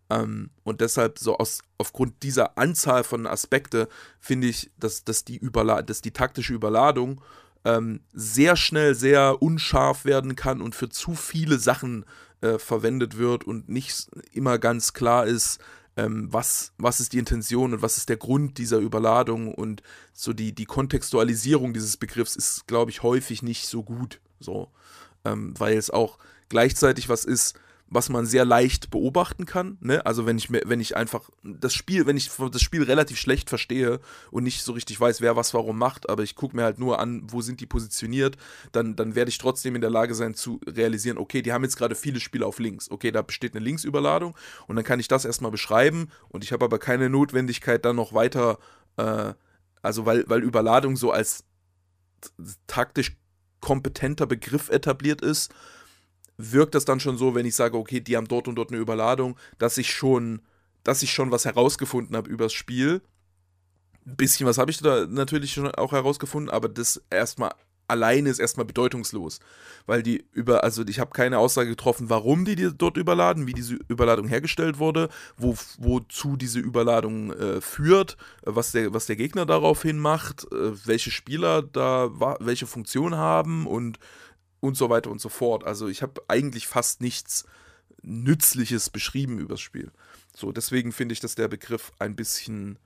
Ähm, 0.10 0.52
und 0.64 0.82
deshalb 0.82 1.20
so 1.20 1.38
aus, 1.38 1.62
aufgrund 1.78 2.24
dieser 2.24 2.58
Anzahl 2.58 3.04
von 3.04 3.28
Aspekte 3.28 3.90
finde 4.20 4.48
ich, 4.48 4.72
dass, 4.78 5.04
dass, 5.04 5.26
die 5.26 5.40
dass 5.42 6.02
die 6.02 6.12
taktische 6.12 6.54
Überladung 6.54 7.22
ähm, 7.68 8.00
sehr 8.14 8.56
schnell 8.56 8.96
sehr 8.96 9.42
unscharf 9.42 10.06
werden 10.06 10.38
kann 10.38 10.62
und 10.62 10.74
für 10.74 10.88
zu 10.88 11.16
viele 11.16 11.60
Sachen 11.60 12.06
äh, 12.40 12.58
verwendet 12.60 13.18
wird 13.18 13.44
und 13.44 13.68
nicht 13.68 14.08
immer 14.32 14.58
ganz 14.58 14.94
klar 14.94 15.26
ist, 15.26 15.60
ähm, 15.98 16.32
was, 16.32 16.72
was 16.78 17.02
ist 17.02 17.12
die 17.12 17.18
Intention 17.18 17.74
und 17.74 17.82
was 17.82 17.98
ist 17.98 18.08
der 18.08 18.16
Grund 18.16 18.58
dieser 18.58 18.78
Überladung 18.78 19.54
und 19.54 19.84
so 20.14 20.32
die, 20.32 20.56
die 20.56 20.64
Kontextualisierung 20.66 21.74
dieses 21.74 21.98
Begriffs 21.98 22.38
ist, 22.38 22.68
glaube 22.68 22.92
ich, 22.92 23.04
häufig 23.04 23.44
nicht 23.44 23.68
so 23.68 23.84
gut. 23.84 24.22
So, 24.40 24.72
ähm, 25.26 25.54
weil 25.58 25.78
es 25.78 25.90
auch 25.90 26.20
gleichzeitig 26.48 27.10
was 27.10 27.26
ist, 27.26 27.60
was 27.90 28.10
man 28.10 28.26
sehr 28.26 28.46
leicht 28.46 28.90
beobachten 28.90 29.46
kann. 29.46 29.78
Ne? 29.80 30.06
Also 30.06 30.26
wenn 30.26 30.38
ich 30.38 30.52
wenn 30.52 30.80
ich 30.80 30.98
einfach 30.98 31.30
das 31.44 31.74
Spiel, 31.74 32.06
wenn 32.06 32.18
ich 32.18 32.30
das 32.30 32.62
Spiel 32.62 32.84
relativ 32.84 33.18
schlecht 33.18 33.50
verstehe 33.50 34.00
und 34.32 34.44
nicht 34.44 34.64
so 34.64 34.74
richtig 34.74 35.00
weiß, 35.00 35.22
wer 35.22 35.36
was 35.36 35.54
warum 35.54 35.78
macht, 35.78 36.10
aber 36.10 36.24
ich 36.24 36.36
gucke 36.36 36.56
mir 36.56 36.64
halt 36.64 36.80
nur 36.80 37.00
an, 37.00 37.24
wo 37.28 37.42
sind 37.42 37.62
die 37.62 37.66
positioniert, 37.66 38.38
dann, 38.72 38.96
dann 38.96 39.16
werde 39.16 39.30
ich 39.30 39.38
trotzdem 39.38 39.76
in 39.76 39.82
der 39.82 39.90
Lage 39.90 40.16
sein 40.16 40.34
zu 40.34 40.60
realisieren, 40.68 41.18
okay, 41.18 41.42
die 41.42 41.54
haben 41.54 41.64
jetzt 41.64 41.78
gerade 41.78 41.96
viele 41.96 42.20
Spieler 42.20 42.48
auf 42.48 42.60
links. 42.60 42.92
Okay, 42.92 43.12
da 43.12 43.22
besteht 43.22 43.56
eine 43.56 43.64
Linksüberladung 43.64 44.36
und 44.68 44.76
dann 44.76 44.86
kann 44.86 45.00
ich 45.00 45.08
das 45.08 45.26
erstmal 45.26 45.52
beschreiben 45.52 46.10
und 46.30 46.44
ich 46.44 46.52
habe 46.52 46.66
aber 46.66 46.80
keine 46.80 47.10
Notwendigkeit, 47.10 47.86
dann 47.86 47.96
noch 47.96 48.14
weiter, 48.14 48.60
äh, 48.98 49.34
also 49.82 50.06
weil, 50.06 50.26
weil 50.28 50.44
Überladung 50.44 50.98
so 50.98 51.12
als 51.12 51.46
taktisch 52.68 53.16
kompetenter 53.62 54.28
Begriff 54.28 54.70
etabliert 54.70 55.22
ist, 55.22 55.54
wirkt 56.38 56.76
das 56.76 56.86
dann 56.86 57.00
schon 57.00 57.18
so, 57.18 57.36
wenn 57.36 57.46
ich 57.46 57.56
sage, 57.56 57.78
okay, 57.78 58.00
die 58.00 58.16
haben 58.16 58.28
dort 58.28 58.48
und 58.48 58.56
dort 58.56 58.72
eine 58.72 58.80
Überladung, 58.80 59.38
dass 59.58 59.78
ich 59.78 59.92
schon, 59.92 60.42
dass 60.84 61.02
ich 61.04 61.12
schon 61.12 61.32
was 61.32 61.46
herausgefunden 61.46 62.16
habe 62.16 62.30
übers 62.30 62.54
Spiel. 62.54 63.02
Ein 64.06 64.16
bisschen 64.16 64.48
was 64.48 64.58
habe 64.58 64.72
ich 64.72 64.78
da 64.78 65.06
natürlich 65.08 65.54
schon 65.54 65.70
auch 65.72 65.92
herausgefunden, 65.92 66.50
aber 66.50 66.70
das 66.70 67.02
erstmal 67.10 67.52
alleine 67.88 68.30
ist 68.30 68.40
erstmal 68.40 68.66
bedeutungslos, 68.66 69.40
weil 69.86 70.04
die 70.04 70.26
über, 70.34 70.64
also 70.64 70.84
ich 70.86 71.00
habe 71.00 71.12
keine 71.12 71.40
Aussage 71.40 71.70
getroffen, 71.70 72.10
warum 72.10 72.46
die, 72.46 72.56
die 72.56 72.70
dort 72.78 72.98
überladen, 72.98 73.48
wie 73.48 73.54
diese 73.54 73.76
Überladung 73.88 74.28
hergestellt 74.28 74.80
wurde, 74.80 75.10
wo, 75.38 75.56
wozu 75.78 76.36
diese 76.36 76.60
Überladung 76.60 77.32
äh, 77.32 77.62
führt, 77.62 78.18
was 78.44 78.74
der, 78.74 78.94
was 78.94 79.06
der 79.06 79.16
Gegner 79.16 79.46
daraufhin 79.46 80.00
macht, 80.00 80.52
äh, 80.52 80.86
welche 80.86 81.12
Spieler 81.12 81.62
da 81.62 82.10
welche 82.40 82.68
Funktion 82.68 83.16
haben 83.16 83.66
und 83.68 84.00
und 84.68 84.76
so 84.76 84.90
weiter 84.90 85.10
und 85.10 85.20
so 85.20 85.30
fort. 85.30 85.64
Also 85.64 85.88
ich 85.88 86.02
habe 86.02 86.22
eigentlich 86.28 86.68
fast 86.68 87.02
nichts 87.02 87.46
Nützliches 88.02 88.90
beschrieben 88.90 89.40
übers 89.40 89.62
Spiel. 89.62 89.92
So, 90.36 90.52
deswegen 90.52 90.92
finde 90.92 91.14
ich, 91.14 91.20
dass 91.20 91.36
der 91.36 91.48
Begriff 91.48 91.92
ein 92.00 92.16
bisschen, 92.16 92.78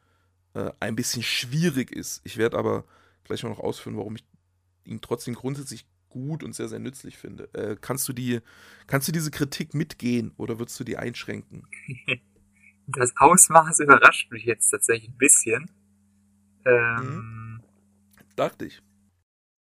äh, 0.53 0.71
ein 0.79 0.95
bisschen 0.95 1.23
schwierig 1.23 1.91
ist. 1.91 2.21
Ich 2.23 2.38
werde 2.38 2.57
aber 2.57 2.85
gleich 3.23 3.43
noch 3.43 3.59
ausführen, 3.59 3.97
warum 3.97 4.15
ich 4.15 4.23
ihn 4.85 5.01
trotzdem 5.01 5.35
grundsätzlich 5.35 5.85
gut 6.09 6.43
und 6.43 6.53
sehr, 6.53 6.69
sehr 6.69 6.79
nützlich 6.79 7.17
finde. 7.17 7.53
Äh, 7.53 7.77
kannst 7.79 8.07
du 8.07 8.13
die, 8.13 8.39
kannst 8.88 9.07
du 9.07 9.11
diese 9.11 9.31
Kritik 9.31 9.73
mitgehen 9.73 10.33
oder 10.38 10.59
würdest 10.59 10.79
du 10.79 10.83
die 10.83 10.97
einschränken? 10.97 11.67
Das 12.88 13.13
Ausmaß 13.15 13.79
überrascht 13.79 14.31
mich 14.31 14.43
jetzt 14.43 14.69
tatsächlich 14.69 15.11
ein 15.11 15.17
bisschen. 15.17 15.71
Ähm, 16.65 17.05
mhm. 17.05 17.63
Dachte 18.35 18.65
ich. 18.65 18.81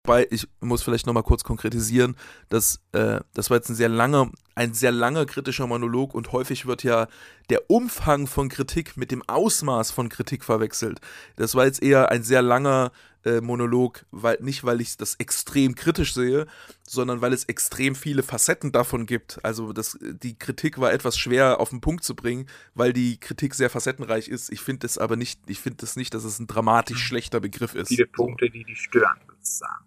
Wobei, 0.05 0.27
ich 0.29 0.47
muss 0.61 0.83
vielleicht 0.83 1.07
nochmal 1.07 1.23
kurz 1.23 1.43
konkretisieren, 1.43 2.15
dass 2.49 2.79
äh, 2.91 3.21
das 3.33 3.49
war 3.49 3.57
jetzt 3.57 3.69
ein 3.69 3.75
sehr 3.75 3.89
langer, 3.89 4.29
ein 4.53 4.75
sehr 4.75 4.91
langer 4.91 5.25
kritischer 5.25 5.65
Monolog 5.65 6.13
und 6.13 6.31
häufig 6.31 6.67
wird 6.67 6.83
ja 6.83 7.07
der 7.49 7.71
Umfang 7.71 8.27
von 8.27 8.47
Kritik 8.47 8.97
mit 8.97 9.09
dem 9.09 9.23
Ausmaß 9.27 9.89
von 9.89 10.09
Kritik 10.09 10.43
verwechselt. 10.43 11.01
Das 11.37 11.55
war 11.55 11.65
jetzt 11.65 11.81
eher 11.81 12.11
ein 12.11 12.21
sehr 12.21 12.43
langer 12.43 12.91
äh, 13.23 13.41
Monolog, 13.41 14.05
weil, 14.11 14.37
nicht 14.41 14.63
weil 14.63 14.79
ich 14.79 14.95
das 14.95 15.15
extrem 15.15 15.73
kritisch 15.73 16.13
sehe, 16.13 16.45
sondern 16.83 17.21
weil 17.21 17.33
es 17.33 17.45
extrem 17.45 17.95
viele 17.95 18.21
Facetten 18.21 18.71
davon 18.71 19.07
gibt. 19.07 19.43
Also 19.43 19.73
das, 19.73 19.97
die 19.99 20.37
Kritik 20.37 20.79
war 20.79 20.93
etwas 20.93 21.17
schwer 21.17 21.59
auf 21.59 21.71
den 21.71 21.81
Punkt 21.81 22.03
zu 22.03 22.15
bringen, 22.15 22.47
weil 22.75 22.93
die 22.93 23.19
Kritik 23.19 23.55
sehr 23.55 23.71
facettenreich 23.71 24.27
ist. 24.27 24.51
Ich 24.51 24.61
finde 24.61 24.85
es 24.85 24.99
aber 24.99 25.15
nicht, 25.15 25.39
ich 25.47 25.59
finde 25.59 25.83
es 25.83 25.95
nicht, 25.95 26.13
dass 26.13 26.25
es 26.25 26.37
ein 26.37 26.45
dramatisch 26.45 26.97
mhm. 26.97 27.07
schlechter 27.07 27.39
Begriff 27.39 27.73
ist. 27.73 27.87
Viele 27.87 28.05
Punkte, 28.05 28.51
die 28.51 28.63
die 28.63 28.75
stören, 28.75 29.17
sozusagen. 29.27 29.84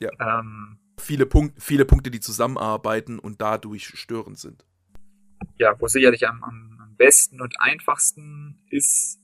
Ja. 0.00 0.10
Ähm, 0.20 0.78
viele, 0.98 1.26
Punkt, 1.26 1.62
viele 1.62 1.84
Punkte, 1.84 2.10
die 2.10 2.20
zusammenarbeiten 2.20 3.18
und 3.18 3.40
dadurch 3.40 3.86
störend 3.86 4.38
sind. 4.38 4.64
Ja, 5.58 5.78
wo 5.80 5.88
sicherlich 5.88 6.26
am, 6.26 6.42
am 6.42 6.94
besten 6.96 7.40
und 7.40 7.60
einfachsten 7.60 8.58
ist, 8.70 9.20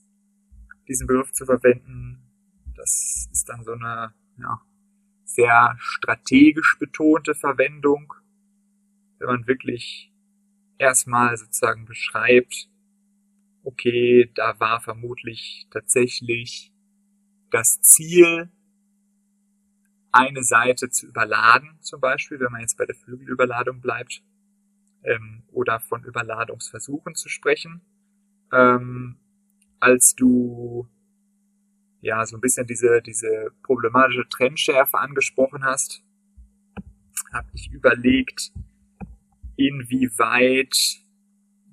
diesen 0.89 1.07
Begriff 1.07 1.33
zu 1.33 1.47
verwenden, 1.47 2.23
das 2.77 3.29
ist 3.33 3.49
dann 3.49 3.65
so 3.65 3.73
eine 3.73 4.13
ja, 4.39 4.61
sehr 5.25 5.77
strategisch 5.79 6.77
betonte 6.79 7.35
Verwendung, 7.35 8.13
wenn 9.19 9.29
man 9.29 9.47
wirklich 9.47 10.13
erstmal 10.79 11.37
sozusagen 11.37 11.85
beschreibt, 11.85 12.69
okay, 13.63 14.31
da 14.35 14.59
war 14.59 14.81
vermutlich 14.81 15.67
tatsächlich 15.71 16.73
das 17.51 17.81
Ziel 17.83 18.51
eine 20.13 20.43
Seite 20.43 20.91
zu 20.91 21.07
überladen, 21.07 21.79
zum 21.81 22.01
Beispiel, 22.01 22.41
wenn 22.41 22.53
man 22.53 22.61
jetzt 22.61 22.77
bei 22.77 22.87
der 22.87 22.97
Flügelüberladung 22.97 23.81
bleibt, 23.81 24.23
ähm, 25.05 25.43
oder 25.53 25.81
von 25.81 26.05
Überladungsversuchen 26.05 27.15
zu 27.15 27.29
sprechen, 27.29 27.81
ähm, 28.53 29.17
als 29.79 30.15
du 30.15 30.89
ja 32.01 32.25
so 32.27 32.37
ein 32.37 32.41
bisschen 32.41 32.67
diese, 32.67 33.01
diese 33.03 33.51
problematische 33.63 34.29
Trennschärfe 34.29 34.99
angesprochen 34.99 35.65
hast, 35.65 36.03
habe 37.33 37.49
ich 37.55 37.71
überlegt, 37.71 38.53
inwieweit 39.57 40.75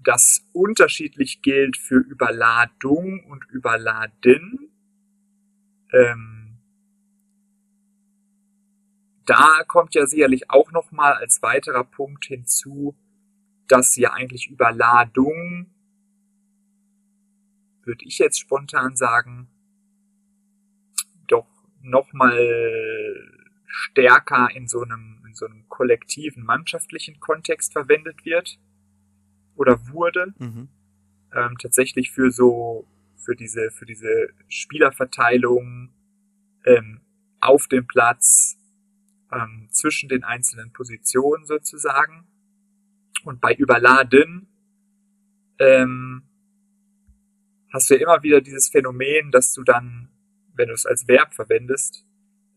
das 0.04 0.46
unterschiedlich 0.54 1.42
gilt 1.42 1.78
für 1.78 1.98
Überladung 1.98 3.26
und 3.26 3.46
Überladen. 3.50 4.72
Ähm, 5.92 6.37
da 9.28 9.64
kommt 9.68 9.94
ja 9.94 10.08
sicherlich 10.08 10.50
auch 10.50 10.72
nochmal 10.72 11.14
als 11.14 11.44
weiterer 11.44 11.84
Punkt 11.84 12.26
hinzu, 12.26 12.96
dass 13.68 13.96
ja 13.98 14.14
eigentlich 14.14 14.50
Überladung, 14.50 15.68
würde 17.84 18.06
ich 18.06 18.18
jetzt 18.20 18.40
spontan 18.40 18.96
sagen, 18.96 19.50
doch 21.28 21.48
nochmal 21.82 22.38
stärker 23.66 24.50
in 24.54 24.68
so 24.68 24.82
einem, 24.82 25.24
in 25.28 25.36
so 25.36 25.46
einem 25.46 25.68
kollektiven, 25.68 26.44
mannschaftlichen 26.44 27.20
Kontext 27.20 27.74
verwendet 27.74 28.26
wird 28.26 28.60
oder 29.56 29.88
wurde. 29.90 30.34
Mhm. 30.40 30.70
Ähm, 31.34 31.58
tatsächlich 31.62 32.12
für 32.12 32.32
so, 32.32 32.88
für 33.18 33.36
diese, 33.36 33.72
für 33.72 33.86
diese 33.86 34.30
Spielerverteilung 34.48 35.90
ähm, 36.66 37.02
auf 37.42 37.68
dem 37.68 37.86
Platz, 37.86 38.57
ähm, 39.32 39.68
zwischen 39.72 40.10
den 40.10 40.24
einzelnen 40.24 40.72
Positionen 40.74 41.46
sozusagen. 41.46 42.28
Und 43.24 43.42
bei 43.42 43.54
Überladen 43.54 44.48
ähm, 45.60 46.24
hast 47.74 47.90
du 47.90 47.96
ja 47.96 48.02
immer 48.02 48.24
wieder 48.24 48.42
dieses 48.42 48.70
Phänomen, 48.70 49.32
dass 49.32 49.54
du 49.54 49.64
dann, 49.64 50.10
wenn 50.56 50.68
du 50.68 50.74
es 50.74 50.86
als 50.86 51.08
Verb 51.08 51.34
verwendest, 51.34 52.06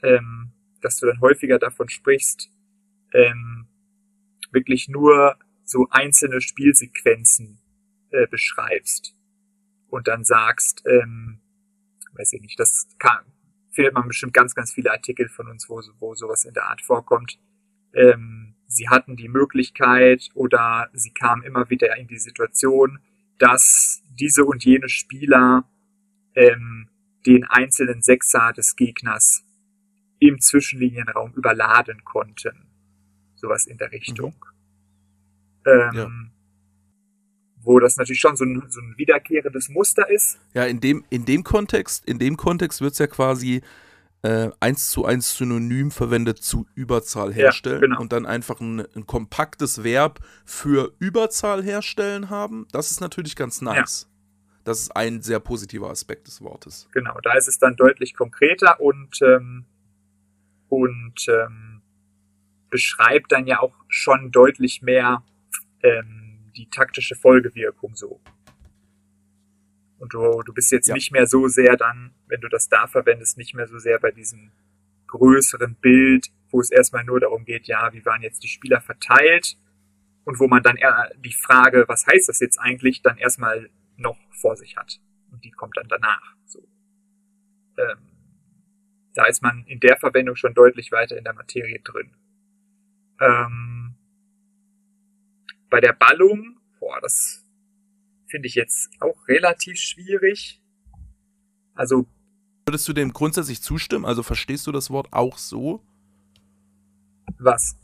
ähm, 0.02 0.52
dass 0.80 0.98
du 0.98 1.06
dann 1.06 1.20
häufiger 1.20 1.58
davon 1.58 1.88
sprichst, 1.88 2.50
ähm, 3.12 3.66
wirklich 4.52 4.88
nur 4.88 5.36
so 5.64 5.86
einzelne 5.90 6.40
Spielsequenzen 6.40 7.60
äh, 8.10 8.26
beschreibst 8.26 9.14
und 9.88 10.08
dann 10.08 10.24
sagst, 10.24 10.82
ähm, 10.86 11.40
weiß 12.12 12.32
ich 12.32 12.40
nicht, 12.40 12.58
das 12.58 12.88
kann, 12.98 13.24
findet 13.80 13.94
man 13.94 14.08
bestimmt 14.08 14.34
ganz, 14.34 14.54
ganz 14.54 14.74
viele 14.74 14.90
Artikel 14.92 15.30
von 15.30 15.48
uns, 15.48 15.70
wo, 15.70 15.80
wo 16.00 16.14
sowas 16.14 16.44
in 16.44 16.52
der 16.52 16.66
Art 16.66 16.82
vorkommt. 16.82 17.38
Ähm, 17.94 18.54
sie 18.66 18.90
hatten 18.90 19.16
die 19.16 19.28
Möglichkeit 19.28 20.28
oder 20.34 20.90
sie 20.92 21.12
kamen 21.12 21.42
immer 21.44 21.70
wieder 21.70 21.96
in 21.96 22.06
die 22.06 22.18
Situation, 22.18 22.98
dass 23.38 24.02
diese 24.10 24.44
und 24.44 24.66
jene 24.66 24.90
Spieler 24.90 25.64
ähm, 26.34 26.90
den 27.26 27.44
einzelnen 27.44 28.02
Sechser 28.02 28.52
des 28.52 28.76
Gegners 28.76 29.44
im 30.18 30.38
Zwischenlinienraum 30.40 31.32
überladen 31.32 32.04
konnten. 32.04 32.66
Sowas 33.34 33.66
in 33.66 33.78
der 33.78 33.92
Richtung. 33.92 34.34
Mhm. 35.64 35.72
Ähm, 35.72 35.94
ja. 35.94 36.10
Wo 37.62 37.78
das 37.78 37.96
natürlich 37.96 38.20
schon 38.20 38.36
so 38.36 38.44
ein, 38.44 38.62
so 38.68 38.80
ein 38.80 38.94
wiederkehrendes 38.96 39.68
Muster 39.68 40.08
ist. 40.10 40.38
Ja, 40.54 40.64
in 40.64 40.80
dem, 40.80 41.04
in 41.10 41.24
dem 41.24 41.44
Kontext, 41.44 42.06
in 42.08 42.18
dem 42.18 42.36
Kontext 42.36 42.80
wird 42.80 42.92
es 42.92 42.98
ja 42.98 43.06
quasi 43.06 43.62
äh, 44.22 44.50
eins 44.60 44.90
zu 44.90 45.04
eins 45.04 45.36
synonym 45.36 45.90
verwendet 45.90 46.38
zu 46.38 46.66
Überzahl 46.74 47.32
herstellen 47.32 47.80
ja, 47.80 47.86
genau. 47.86 48.00
und 48.00 48.12
dann 48.12 48.26
einfach 48.26 48.60
ein, 48.60 48.80
ein, 48.94 49.06
kompaktes 49.06 49.82
Verb 49.82 50.20
für 50.44 50.92
Überzahl 50.98 51.62
herstellen 51.62 52.28
haben. 52.30 52.66
Das 52.72 52.90
ist 52.90 53.00
natürlich 53.00 53.36
ganz 53.36 53.62
nice. 53.62 54.02
Ja. 54.02 54.10
Das 54.64 54.80
ist 54.80 54.94
ein 54.94 55.22
sehr 55.22 55.40
positiver 55.40 55.88
Aspekt 55.88 56.26
des 56.26 56.42
Wortes. 56.42 56.86
Genau, 56.92 57.18
da 57.22 57.32
ist 57.32 57.48
es 57.48 57.58
dann 57.58 57.76
deutlich 57.76 58.14
konkreter 58.14 58.80
und 58.80 59.20
ähm, 59.22 59.64
und 60.68 61.26
ähm, 61.28 61.82
beschreibt 62.68 63.32
dann 63.32 63.46
ja 63.46 63.60
auch 63.60 63.74
schon 63.88 64.30
deutlich 64.30 64.82
mehr 64.82 65.22
ähm, 65.82 66.19
die 66.56 66.68
taktische 66.68 67.14
Folgewirkung 67.14 67.94
so. 67.96 68.20
Und 69.98 70.14
du, 70.14 70.42
du 70.42 70.52
bist 70.54 70.72
jetzt 70.72 70.88
ja. 70.88 70.94
nicht 70.94 71.12
mehr 71.12 71.26
so 71.26 71.46
sehr 71.48 71.76
dann, 71.76 72.14
wenn 72.26 72.40
du 72.40 72.48
das 72.48 72.68
da 72.68 72.86
verwendest, 72.86 73.36
nicht 73.36 73.54
mehr 73.54 73.66
so 73.66 73.78
sehr 73.78 73.98
bei 73.98 74.10
diesem 74.10 74.50
größeren 75.08 75.74
Bild, 75.76 76.28
wo 76.50 76.60
es 76.60 76.70
erstmal 76.70 77.04
nur 77.04 77.20
darum 77.20 77.44
geht, 77.44 77.66
ja, 77.66 77.92
wie 77.92 78.04
waren 78.04 78.22
jetzt 78.22 78.42
die 78.42 78.48
Spieler 78.48 78.80
verteilt 78.80 79.58
und 80.24 80.38
wo 80.38 80.48
man 80.48 80.62
dann 80.62 80.76
eher 80.76 81.10
die 81.18 81.32
Frage, 81.32 81.84
was 81.88 82.06
heißt 82.06 82.28
das 82.28 82.40
jetzt 82.40 82.58
eigentlich, 82.58 83.02
dann 83.02 83.18
erstmal 83.18 83.68
noch 83.96 84.16
vor 84.30 84.56
sich 84.56 84.76
hat. 84.76 85.00
Und 85.30 85.44
die 85.44 85.50
kommt 85.50 85.76
dann 85.76 85.88
danach. 85.88 86.34
So. 86.46 86.66
Ähm, 87.76 88.10
da 89.14 89.26
ist 89.26 89.42
man 89.42 89.64
in 89.66 89.80
der 89.80 89.96
Verwendung 89.96 90.36
schon 90.36 90.54
deutlich 90.54 90.92
weiter 90.92 91.16
in 91.16 91.24
der 91.24 91.34
Materie 91.34 91.80
drin. 91.80 92.14
Ähm, 93.20 93.79
bei 95.70 95.80
der 95.80 95.92
Ballung, 95.92 96.58
boah, 96.80 97.00
das 97.00 97.44
finde 98.26 98.48
ich 98.48 98.54
jetzt 98.54 98.90
auch 99.00 99.16
relativ 99.28 99.78
schwierig. 99.78 100.60
Also. 101.74 102.06
Würdest 102.66 102.86
du 102.88 102.92
dem 102.92 103.12
grundsätzlich 103.12 103.62
zustimmen? 103.62 104.04
Also 104.04 104.22
verstehst 104.22 104.66
du 104.66 104.72
das 104.72 104.90
Wort 104.90 105.08
auch 105.12 105.38
so? 105.38 105.82
Was? 107.38 107.76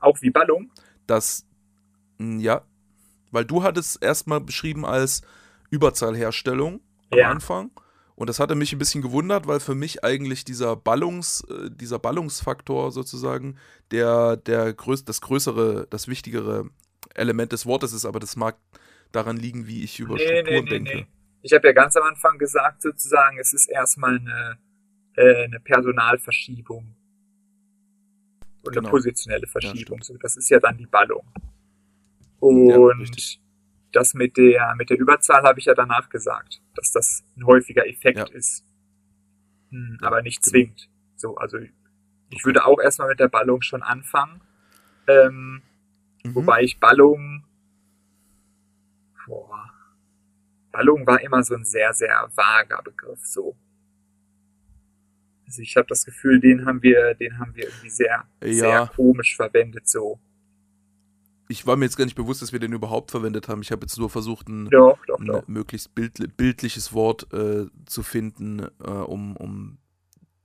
Auch 0.00 0.20
wie 0.20 0.30
Ballung? 0.30 0.70
Das, 1.06 1.46
ja. 2.18 2.62
Weil 3.30 3.44
du 3.44 3.62
hattest 3.62 4.02
erstmal 4.02 4.40
beschrieben 4.40 4.84
als 4.84 5.22
Überzahlherstellung 5.70 6.80
am 7.10 7.18
ja. 7.18 7.30
Anfang. 7.30 7.70
Und 8.16 8.28
das 8.28 8.38
hatte 8.38 8.54
mich 8.54 8.72
ein 8.72 8.78
bisschen 8.78 9.02
gewundert, 9.02 9.46
weil 9.46 9.60
für 9.60 9.74
mich 9.74 10.04
eigentlich 10.04 10.44
dieser 10.44 10.76
Ballungs, 10.76 11.42
äh, 11.48 11.70
dieser 11.70 11.98
Ballungsfaktor 11.98 12.92
sozusagen 12.92 13.56
der, 13.92 14.36
der 14.36 14.74
größ 14.74 15.04
das 15.06 15.22
größere, 15.22 15.86
das 15.88 16.06
wichtigere 16.06 16.68
Element 17.14 17.52
des 17.52 17.66
Wortes 17.66 17.92
ist, 17.92 18.04
aber 18.04 18.20
das 18.20 18.36
mag 18.36 18.56
daran 19.12 19.36
liegen, 19.36 19.66
wie 19.66 19.82
ich 19.82 19.98
über 19.98 20.14
nee, 20.14 20.20
Strukturen 20.20 20.64
nee, 20.64 20.78
nee, 20.78 20.84
denke. 20.84 21.06
Ich 21.42 21.52
habe 21.52 21.66
ja 21.66 21.72
ganz 21.72 21.96
am 21.96 22.04
Anfang 22.04 22.38
gesagt, 22.38 22.82
sozusagen, 22.82 23.38
es 23.38 23.52
ist 23.52 23.68
erstmal 23.68 24.18
eine, 24.18 24.58
äh, 25.16 25.44
eine 25.44 25.60
Personalverschiebung. 25.60 26.94
Und 28.62 28.74
genau. 28.74 28.88
eine 28.88 28.90
positionelle 28.90 29.46
Verschiebung. 29.46 29.98
Ja, 29.98 30.04
so, 30.04 30.16
das 30.18 30.36
ist 30.36 30.50
ja 30.50 30.60
dann 30.60 30.76
die 30.76 30.86
Ballung. 30.86 31.24
Und 32.40 33.16
ja, 33.16 33.38
das 33.92 34.14
mit 34.14 34.36
der, 34.36 34.74
mit 34.76 34.90
der 34.90 34.98
Überzahl 34.98 35.42
habe 35.42 35.58
ich 35.58 35.64
ja 35.66 35.74
danach 35.74 36.08
gesagt, 36.10 36.60
dass 36.74 36.92
das 36.92 37.24
ein 37.36 37.46
häufiger 37.46 37.86
Effekt 37.86 38.18
ja. 38.18 38.26
ist. 38.26 38.64
Hm, 39.70 39.98
aber 40.02 40.22
nicht 40.22 40.44
zwingend. 40.44 40.90
So, 41.16 41.36
also 41.36 41.58
ich 42.30 42.44
würde 42.44 42.64
auch 42.64 42.80
erstmal 42.80 43.08
mit 43.08 43.20
der 43.20 43.28
Ballung 43.28 43.62
schon 43.62 43.82
anfangen. 43.82 44.40
Ähm, 45.06 45.62
mhm. 46.24 46.34
Wobei 46.34 46.62
ich 46.62 46.78
Ballung, 46.80 47.44
boah, 49.26 49.70
Ballung 50.72 51.06
war 51.06 51.20
immer 51.20 51.42
so 51.42 51.54
ein 51.54 51.64
sehr, 51.64 51.92
sehr 51.92 52.30
vager 52.34 52.82
Begriff, 52.82 53.24
so. 53.24 53.56
Also 55.46 55.62
ich 55.62 55.76
habe 55.76 55.88
das 55.88 56.04
Gefühl, 56.04 56.38
den 56.38 56.64
haben 56.64 56.82
wir, 56.82 57.14
den 57.14 57.38
haben 57.38 57.54
wir 57.56 57.64
irgendwie 57.64 57.90
sehr, 57.90 58.24
ja. 58.42 58.52
sehr 58.52 58.90
komisch 58.94 59.34
verwendet, 59.34 59.88
so 59.88 60.20
ich 61.50 61.66
war 61.66 61.76
mir 61.76 61.84
jetzt 61.84 61.96
gar 61.96 62.04
nicht 62.04 62.14
bewusst, 62.14 62.42
dass 62.42 62.52
wir 62.52 62.60
den 62.60 62.72
überhaupt 62.72 63.10
verwendet 63.10 63.48
haben. 63.48 63.60
Ich 63.60 63.72
habe 63.72 63.82
jetzt 63.82 63.98
nur 63.98 64.08
versucht, 64.08 64.48
ein, 64.48 64.70
doch, 64.70 64.98
doch, 65.06 65.18
doch. 65.18 65.48
ein 65.48 65.52
möglichst 65.52 65.94
bild, 65.96 66.36
bildliches 66.36 66.92
Wort 66.92 67.32
äh, 67.32 67.66
zu 67.86 68.02
finden, 68.04 68.68
äh, 68.82 68.88
um, 68.88 69.36
um 69.36 69.78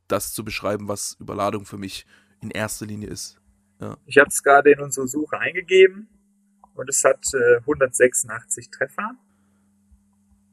das 0.07 0.33
zu 0.33 0.43
beschreiben, 0.43 0.87
was 0.87 1.15
Überladung 1.19 1.65
für 1.65 1.77
mich 1.77 2.07
in 2.41 2.49
erster 2.49 2.87
Linie 2.87 3.09
ist. 3.09 3.39
Ja. 3.79 3.97
Ich 4.05 4.17
habe 4.17 4.29
es 4.29 4.41
gerade 4.41 4.71
in 4.71 4.79
unsere 4.79 5.07
Suche 5.07 5.37
eingegeben 5.37 6.07
und 6.75 6.89
es 6.89 7.03
hat 7.03 7.25
äh, 7.33 7.57
186 7.59 8.69
Treffer. 8.69 9.11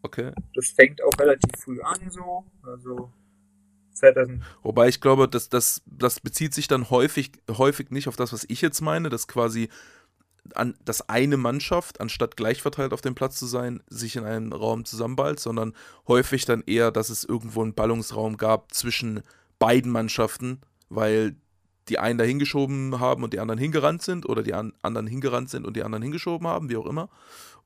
Okay. 0.03 0.33
Das 0.55 0.69
fängt 0.69 1.03
auch 1.03 1.19
relativ 1.19 1.51
früh 1.59 1.81
an, 1.81 2.11
so. 2.11 2.45
Also 2.63 3.13
2000. 3.95 4.43
Wobei 4.63 4.89
ich 4.89 5.01
glaube, 5.01 5.29
dass 5.29 5.49
das, 5.49 5.83
das 5.87 6.21
bezieht 6.21 6.55
sich 6.55 6.67
dann 6.67 6.91
häufig, 6.91 7.33
häufig 7.49 7.91
nicht 7.91 8.09
auf 8.09 8.17
das, 8.17 8.33
was 8.33 8.45
ich 8.49 8.61
jetzt 8.61 8.81
meine, 8.81 9.09
dass 9.09 9.29
quasi 9.29 9.69
an, 10.55 10.75
dass 10.85 11.09
eine 11.09 11.37
Mannschaft, 11.37 12.01
anstatt 12.01 12.37
gleich 12.37 12.63
verteilt 12.63 12.93
auf 12.93 13.01
dem 13.01 13.15
Platz 13.15 13.39
zu 13.39 13.47
sein, 13.47 13.83
sich 13.89 14.17
in 14.17 14.25
einem 14.25 14.53
Raum 14.53 14.85
zusammenballt, 14.85 15.39
sondern 15.39 15.75
häufig 16.09 16.45
dann 16.45 16.63
eher, 16.67 16.91
dass 16.91 17.11
es 17.11 17.25
irgendwo 17.25 17.63
einen 17.63 17.75
Ballungsraum 17.75 18.37
gab 18.37 18.75
zwischen 18.75 19.23
beiden 19.61 19.93
Mannschaften, 19.93 20.61
weil 20.89 21.37
die 21.89 21.99
einen 21.99 22.19
da 22.19 22.25
hingeschoben 22.25 23.01
haben 23.01 23.25
und 23.25 23.33
die 23.33 23.41
anderen 23.41 23.59
hingerannt 23.59 24.03
sind 24.03 24.29
oder 24.29 24.43
die 24.43 24.55
an 24.55 24.73
anderen 24.83 25.07
hingerannt 25.07 25.51
sind 25.51 25.67
und 25.67 25.77
die 25.77 25.83
anderen 25.83 26.03
hingeschoben 26.03 26.47
haben, 26.47 26.71
wie 26.71 26.77
auch 26.77 26.87
immer. 26.87 27.09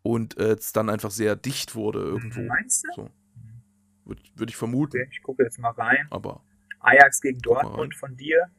Und 0.02 0.38
äh, 0.38 0.52
es 0.52 0.72
dann 0.72 0.88
einfach 0.88 1.11
sehr 1.11 1.37
dicht 1.37 1.74
wurde 1.74 2.00
irgendwo. 2.00 2.40
Meinst 2.42 2.85
du? 2.85 3.02
So. 3.02 3.11
Würde 4.05 4.22
würd 4.37 4.50
ich 4.50 4.57
vermuten. 4.57 4.98
Okay, 4.98 5.09
ich 5.11 5.22
gucke 5.22 5.42
jetzt 5.42 5.59
mal 5.59 5.72
rein. 5.72 6.07
Aber. 6.11 6.42
Ajax 6.81 7.20
gegen 7.20 7.40
Dortmund 7.40 7.94
von 7.94 8.16
dir. 8.16 8.50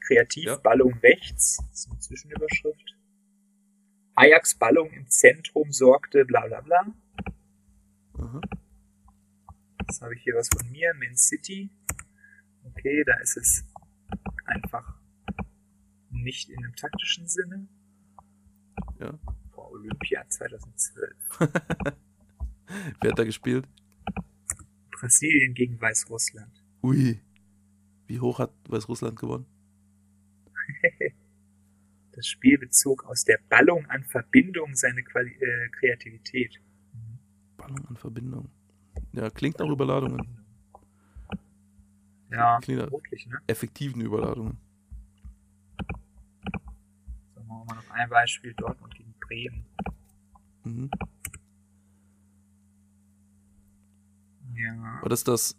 Kreativballung 0.00 0.94
ja. 0.94 1.00
rechts. 1.00 1.58
Das 1.70 1.80
ist 1.80 1.90
eine 1.90 1.98
Zwischenüberschrift. 1.98 2.96
Ajax-Ballung 4.14 4.90
im 4.90 5.08
Zentrum 5.08 5.70
sorgte, 5.70 6.24
bla 6.24 6.46
bla 6.46 6.60
bla. 6.62 6.86
Mhm. 8.16 8.40
Jetzt 9.82 10.02
habe 10.02 10.14
ich 10.14 10.22
hier 10.22 10.34
was 10.34 10.48
von 10.48 10.68
mir, 10.70 10.92
Man 10.94 11.16
City. 11.16 11.70
Okay, 12.64 13.04
da 13.06 13.14
ist 13.20 13.36
es 13.36 13.64
einfach 14.44 14.98
nicht 16.10 16.48
in 16.50 16.58
einem 16.64 16.74
taktischen 16.74 17.26
Sinne. 17.26 17.68
Ja. 18.98 19.18
Vor 19.50 19.70
Olympia 19.72 20.26
2012. 20.28 21.16
Wer 23.00 23.10
hat 23.10 23.18
da 23.18 23.24
gespielt? 23.24 23.68
Brasilien 24.90 25.54
gegen 25.54 25.80
Weißrussland. 25.80 26.62
Ui. 26.82 27.20
Wie 28.06 28.20
hoch 28.20 28.38
hat 28.38 28.52
Weißrussland 28.68 29.18
gewonnen? 29.18 29.46
Das 32.12 32.26
Spiel 32.26 32.58
bezog 32.58 33.04
aus 33.04 33.22
der 33.22 33.38
Ballung 33.48 33.86
an 33.86 34.02
Verbindung 34.02 34.74
seine 34.74 35.04
Quali 35.04 35.30
äh, 35.34 35.68
Kreativität. 35.68 36.60
Ballung 37.56 37.86
an 37.86 37.96
Verbindung. 37.96 38.48
Ja, 39.12 39.30
klingt 39.30 39.60
nach 39.60 39.68
Überladungen. 39.68 40.37
Ja, 42.30 42.60
vermutlich, 42.60 43.26
ne? 43.26 43.38
effektiven 43.46 44.00
Überladungen. 44.02 44.58
So, 47.34 47.42
machen 47.44 47.48
wir 47.48 47.64
mal 47.64 47.74
noch 47.76 47.90
ein 47.90 48.08
Beispiel. 48.10 48.52
Dortmund 48.54 48.94
gegen 48.94 49.14
Bremen. 49.20 49.64
Mhm. 50.64 50.90
Ja, 54.54 54.74
War 55.02 55.08
das 55.08 55.24
das 55.24 55.56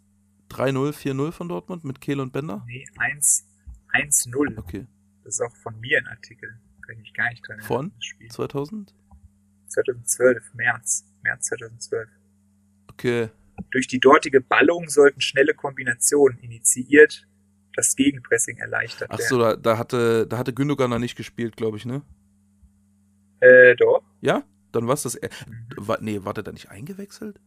3-0, 0.50 0.92
4-0 0.92 1.32
von 1.32 1.48
Dortmund 1.48 1.84
mit 1.84 2.00
Kehl 2.00 2.20
und 2.20 2.32
Bender? 2.32 2.62
nee, 2.66 2.84
1 2.98 3.46
1-0. 3.92 4.58
Okay. 4.58 4.86
Das 5.24 5.34
ist 5.34 5.40
auch 5.40 5.54
von 5.56 5.78
mir 5.80 5.98
ein 5.98 6.06
Artikel. 6.06 6.60
Kann 6.86 6.94
ich 6.94 7.00
mich 7.00 7.14
gar 7.14 7.28
nicht 7.30 7.42
dran 7.46 7.58
erinnern. 7.58 7.66
Von? 7.66 7.92
Das 7.96 8.04
Spiel. 8.04 8.30
2000? 8.30 8.94
2012, 9.66 10.54
März. 10.54 11.04
März 11.22 11.46
2012. 11.46 12.08
Okay. 12.88 13.30
Durch 13.70 13.86
die 13.88 14.00
dortige 14.00 14.40
Ballung 14.40 14.88
sollten 14.88 15.20
schnelle 15.20 15.54
Kombinationen 15.54 16.38
initiiert, 16.38 17.26
das 17.74 17.94
Gegenpressing 17.96 18.58
erleichtert 18.58 19.08
Ach 19.10 19.18
werden. 19.18 19.28
so, 19.28 19.38
da, 19.38 19.56
da 19.56 19.78
hatte, 19.78 20.26
da 20.26 20.38
hatte 20.38 20.52
Gündogan 20.52 20.90
noch 20.90 20.98
nicht 20.98 21.16
gespielt, 21.16 21.56
glaube 21.56 21.76
ich, 21.76 21.86
ne? 21.86 22.02
Äh, 23.40 23.74
doch. 23.76 24.02
Ja? 24.20 24.42
Dann 24.72 24.86
war 24.86 24.94
es 24.94 25.02
das. 25.02 25.14
Er 25.14 25.30
Mhm. 25.46 25.66
war, 25.76 25.98
nee, 26.00 26.20
war 26.24 26.34
der 26.34 26.44
da 26.44 26.52
nicht 26.52 26.70
eingewechselt? 26.70 27.40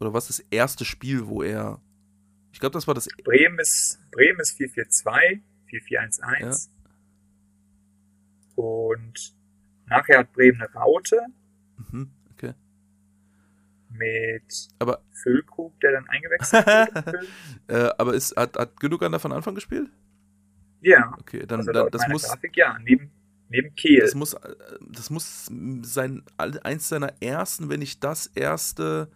Oder 0.00 0.12
was 0.14 0.26
das 0.28 0.40
erste 0.50 0.84
Spiel, 0.84 1.26
wo 1.26 1.42
er. 1.42 1.80
Ich 2.52 2.58
glaube, 2.60 2.72
das 2.72 2.86
war 2.86 2.94
das. 2.94 3.06
Bremen 3.22 3.58
ist, 3.58 3.98
Bremen 4.10 4.40
ist 4.40 4.58
4-4-2, 4.58 5.40
4-4-1-1. 5.70 6.68
Und 8.56 9.34
nachher 9.86 10.18
hat 10.20 10.32
Bremen 10.32 10.60
eine 10.60 10.72
Raute 10.72 11.20
Mhm. 11.92 12.10
Mit 13.90 14.68
Aber, 14.78 15.02
Füllkrug, 15.12 15.78
der 15.80 15.92
dann 15.92 16.08
eingewechselt 16.08 16.66
wurde. 17.06 17.26
äh, 17.68 17.90
aber 17.98 18.14
ist, 18.14 18.36
hat, 18.36 18.56
hat 18.56 18.78
Gündogan 18.80 19.12
da 19.12 19.18
von 19.18 19.32
Anfang 19.32 19.54
gespielt? 19.54 19.90
ja, 20.80 21.12
Okay, 21.20 21.44
dann, 21.46 21.60
also 21.60 21.72
dann 21.72 21.90
das 21.90 22.08
muss. 22.08 22.22
Grafik 22.22 22.56
ja, 22.56 22.78
neben, 22.82 23.10
neben 23.48 23.74
Kehl. 23.74 24.00
Das 24.00 24.14
muss, 24.14 24.34
äh, 24.34 24.54
das 24.80 25.10
muss 25.10 25.50
sein, 25.82 26.22
eins 26.38 26.88
seiner 26.88 27.12
ersten, 27.20 27.68
wenn 27.68 27.80
nicht 27.80 28.02
das 28.02 28.26
erste. 28.28 29.10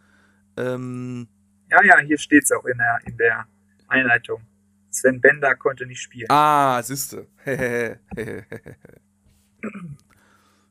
Ähm, 0.57 1.27
Ja, 1.71 1.83
ja, 1.85 1.99
hier 2.01 2.19
steht's 2.19 2.53
auch 2.53 2.65
in 2.67 2.77
der, 2.79 2.99
in 3.07 3.17
der 3.17 3.47
Einleitung. 3.89 4.43
Sven 4.91 5.21
Bender 5.21 5.55
konnte 5.57 5.87
nicht 5.87 6.01
spielen. 6.03 6.29
ah, 6.31 6.81
siehste. 6.83 7.27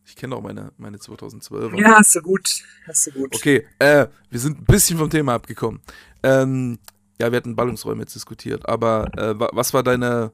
ich 0.05 0.15
kenne 0.15 0.35
auch 0.35 0.41
meine, 0.41 0.71
meine 0.77 0.97
2012er. 0.97 1.79
Ja, 1.79 1.97
hast 1.97 2.13
du 2.15 2.21
gut, 2.21 2.63
hast 2.87 3.07
du 3.07 3.11
gut. 3.11 3.35
Okay, 3.35 3.65
äh, 3.79 4.07
wir 4.29 4.39
sind 4.39 4.59
ein 4.59 4.65
bisschen 4.65 4.97
vom 4.97 5.09
Thema 5.09 5.33
abgekommen. 5.35 5.81
Ähm, 6.23 6.79
ja, 7.19 7.31
wir 7.31 7.37
hatten 7.37 7.55
Ballungsräume 7.55 8.01
jetzt 8.01 8.15
diskutiert, 8.15 8.67
aber 8.67 9.07
äh, 9.17 9.39
wa- 9.39 9.49
was 9.53 9.73
war 9.73 9.83
deine, 9.83 10.31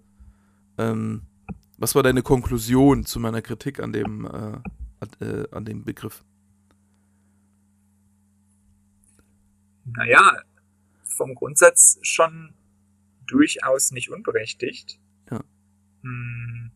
ähm, 0.77 1.21
was 1.77 1.93
war 1.95 2.03
deine 2.03 2.21
Konklusion 2.23 3.05
zu 3.05 3.19
meiner 3.19 3.41
Kritik 3.41 3.79
an 3.79 3.93
dem, 3.93 4.25
äh, 4.25 4.29
an, 4.29 5.09
äh, 5.21 5.45
an 5.51 5.65
dem 5.65 5.83
Begriff? 5.83 6.23
Naja, 9.85 10.41
vom 11.03 11.35
Grundsatz 11.35 11.97
schon 12.01 12.53
durchaus 13.25 13.91
nicht 13.91 14.09
unberechtigt. 14.11 14.99
Ja. 15.31 15.41
Hm, 16.01 16.71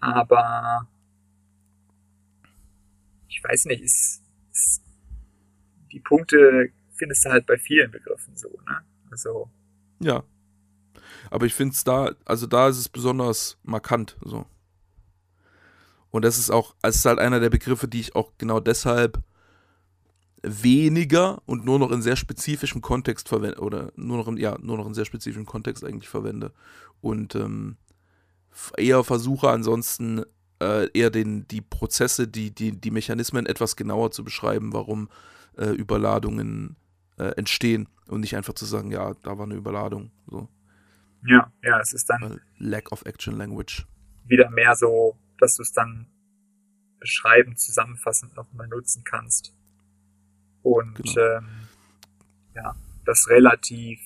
aber 0.00 0.88
ich 3.32 3.42
weiß 3.42 3.64
nicht, 3.66 3.82
ist, 3.82 4.22
ist, 4.52 4.82
die 5.90 6.00
Punkte 6.00 6.70
findest 6.94 7.24
du 7.24 7.30
halt 7.30 7.46
bei 7.46 7.56
vielen 7.56 7.90
Begriffen 7.90 8.36
so, 8.36 8.48
ne? 8.66 8.84
Also, 9.10 9.50
Ja. 10.00 10.22
Aber 11.30 11.46
ich 11.46 11.54
finde 11.54 11.72
es 11.72 11.84
da, 11.84 12.14
also 12.24 12.46
da 12.46 12.68
ist 12.68 12.78
es 12.78 12.88
besonders 12.88 13.58
markant, 13.62 14.16
so. 14.22 14.44
Und 16.10 16.24
das 16.24 16.38
ist 16.38 16.50
auch, 16.50 16.74
es 16.82 16.96
ist 16.96 17.04
halt 17.06 17.18
einer 17.18 17.40
der 17.40 17.48
Begriffe, 17.48 17.88
die 17.88 18.00
ich 18.00 18.14
auch 18.14 18.32
genau 18.36 18.60
deshalb 18.60 19.22
weniger 20.42 21.40
und 21.46 21.64
nur 21.64 21.78
noch 21.78 21.90
in 21.90 22.02
sehr 22.02 22.16
spezifischem 22.16 22.82
Kontext 22.82 23.28
verwende, 23.28 23.60
oder 23.60 23.92
nur 23.96 24.18
noch 24.18 24.28
in, 24.28 24.36
ja, 24.36 24.58
nur 24.60 24.76
noch 24.76 24.86
in 24.86 24.94
sehr 24.94 25.06
spezifischem 25.06 25.46
Kontext 25.46 25.84
eigentlich 25.84 26.10
verwende. 26.10 26.52
Und 27.00 27.34
ähm, 27.34 27.76
eher 28.76 29.04
versuche 29.04 29.48
ansonsten 29.48 30.24
äh, 30.62 30.90
eher 30.94 31.10
den, 31.10 31.46
die 31.48 31.60
Prozesse, 31.60 32.28
die, 32.28 32.50
die, 32.54 32.72
die 32.72 32.90
Mechanismen 32.90 33.46
etwas 33.46 33.76
genauer 33.76 34.10
zu 34.12 34.24
beschreiben, 34.24 34.72
warum 34.72 35.08
äh, 35.56 35.66
Überladungen 35.70 36.76
äh, 37.18 37.34
entstehen 37.36 37.88
und 38.08 38.20
nicht 38.20 38.36
einfach 38.36 38.54
zu 38.54 38.64
sagen, 38.64 38.90
ja, 38.90 39.14
da 39.22 39.38
war 39.38 39.44
eine 39.44 39.54
Überladung. 39.54 40.10
So. 40.26 40.48
ja, 41.26 41.52
ja, 41.62 41.80
es 41.80 41.92
ist 41.92 42.08
dann 42.10 42.40
Lack 42.58 42.92
of 42.92 43.04
Action 43.04 43.36
Language. 43.36 43.86
wieder 44.24 44.50
mehr 44.50 44.74
so, 44.76 45.16
dass 45.38 45.56
du 45.56 45.62
es 45.62 45.72
dann 45.72 46.06
beschreibend, 47.00 47.58
zusammenfassend 47.58 48.36
nochmal 48.36 48.68
nutzen 48.68 49.02
kannst. 49.04 49.52
Und 50.62 50.94
Genau. 50.94 51.38
ähm, 51.38 51.48
ja, 52.54 52.76
das 53.04 53.28
relativ 53.28 54.00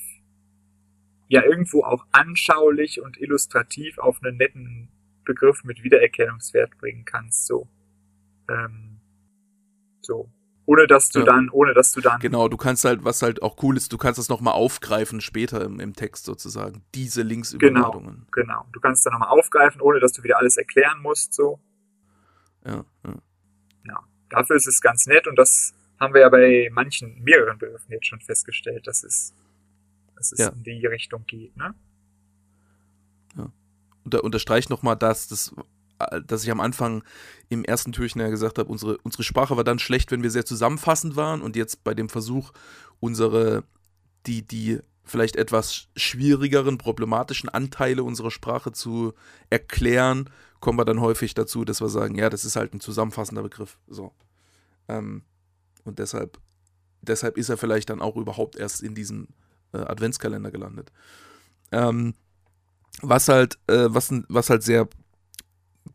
ja 1.28 1.42
irgendwo 1.42 1.82
auch 1.82 2.06
anschaulich 2.12 3.00
und 3.02 3.18
illustrativ 3.20 3.98
auf 3.98 4.22
einen 4.22 4.36
netten 4.36 4.88
Begriff 5.26 5.62
mit 5.64 5.82
Wiedererkennungswert 5.84 6.78
bringen 6.78 7.04
kannst. 7.04 7.46
So. 7.46 7.68
Ähm, 8.48 9.00
so. 10.00 10.30
Ohne 10.68 10.86
dass 10.88 11.10
du 11.10 11.20
Ja. 11.20 11.26
dann, 11.26 11.48
ohne 11.50 11.74
dass 11.74 11.92
du 11.92 12.00
dann 12.00 12.18
Genau, 12.20 12.48
du 12.48 12.56
kannst 12.56 12.84
halt, 12.84 13.04
was 13.04 13.22
halt 13.22 13.40
auch 13.42 13.62
cool 13.62 13.76
ist, 13.76 13.92
du 13.92 13.98
kannst 13.98 14.18
das 14.18 14.28
nochmal 14.28 14.54
aufgreifen 14.54 15.20
später 15.20 15.62
im, 15.64 15.78
im 15.78 15.94
Text 15.94 16.24
sozusagen. 16.24 16.82
Diese 16.94 17.22
Linksüberladungen. 17.22 18.26
genau, 18.32 18.66
du 18.72 18.80
kannst 18.80 19.06
dann 19.06 19.12
nochmal 19.12 19.28
aufgreifen, 19.28 19.80
ohne 19.80 20.00
dass 20.00 20.12
du 20.12 20.24
wieder 20.24 20.38
alles 20.38 20.56
erklären 20.56 21.00
musst. 21.02 21.34
So. 21.34 21.60
Ja, 22.64 22.84
ja. 23.04 23.14
ja, 23.84 24.00
dafür 24.30 24.56
ist 24.56 24.66
es 24.66 24.80
ganz 24.80 25.06
nett 25.06 25.28
und 25.28 25.36
das 25.38 25.72
haben 26.00 26.14
wir 26.14 26.22
ja 26.22 26.28
bei 26.28 26.68
manchen, 26.72 27.22
mehreren 27.22 27.58
Begriffen 27.58 27.92
jetzt 27.92 28.06
schon 28.06 28.20
festgestellt, 28.20 28.88
dass 28.88 29.04
es, 29.04 29.34
dass 30.16 30.32
es 30.32 30.38
Ja. 30.40 30.48
in 30.48 30.64
die 30.64 30.84
Richtung 30.86 31.24
geht, 31.26 31.56
ne? 31.56 31.74
Unter, 34.06 34.24
unterstreicht 34.24 34.70
nochmal 34.70 34.96
das, 34.96 35.28
das, 35.28 35.52
äh, 35.98 36.22
dass 36.22 36.44
ich 36.44 36.50
am 36.50 36.60
Anfang 36.60 37.02
im 37.48 37.64
ersten 37.64 37.92
Türchen 37.92 38.20
ja 38.20 38.28
gesagt 38.28 38.58
habe, 38.58 38.70
unsere, 38.70 38.98
unsere 38.98 39.24
Sprache 39.24 39.56
war 39.56 39.64
dann 39.64 39.78
schlecht, 39.78 40.10
wenn 40.12 40.22
wir 40.22 40.30
sehr 40.30 40.46
zusammenfassend 40.46 41.16
waren 41.16 41.42
und 41.42 41.56
jetzt 41.56 41.84
bei 41.84 41.92
dem 41.92 42.08
Versuch, 42.08 42.52
unsere, 43.00 43.64
die, 44.26 44.46
die 44.46 44.78
vielleicht 45.04 45.36
etwas 45.36 45.88
schwierigeren, 45.96 46.78
problematischen 46.78 47.48
Anteile 47.48 48.02
unserer 48.04 48.30
Sprache 48.30 48.72
zu 48.72 49.12
erklären, 49.50 50.30
kommen 50.60 50.78
wir 50.78 50.84
dann 50.84 51.00
häufig 51.00 51.34
dazu, 51.34 51.64
dass 51.64 51.80
wir 51.80 51.88
sagen, 51.88 52.16
ja, 52.16 52.30
das 52.30 52.44
ist 52.44 52.56
halt 52.56 52.74
ein 52.74 52.80
zusammenfassender 52.80 53.42
Begriff. 53.42 53.78
So. 53.88 54.12
Ähm, 54.88 55.22
und 55.84 55.98
deshalb, 55.98 56.38
deshalb 57.02 57.38
ist 57.38 57.48
er 57.48 57.56
vielleicht 57.56 57.90
dann 57.90 58.00
auch 58.00 58.16
überhaupt 58.16 58.56
erst 58.56 58.82
in 58.82 58.94
diesem 58.94 59.28
äh, 59.72 59.78
Adventskalender 59.78 60.50
gelandet. 60.50 60.92
Ähm, 61.72 62.14
was 63.02 63.28
halt, 63.28 63.58
äh, 63.66 63.86
was, 63.88 64.12
was 64.28 64.50
halt 64.50 64.62
sehr 64.62 64.88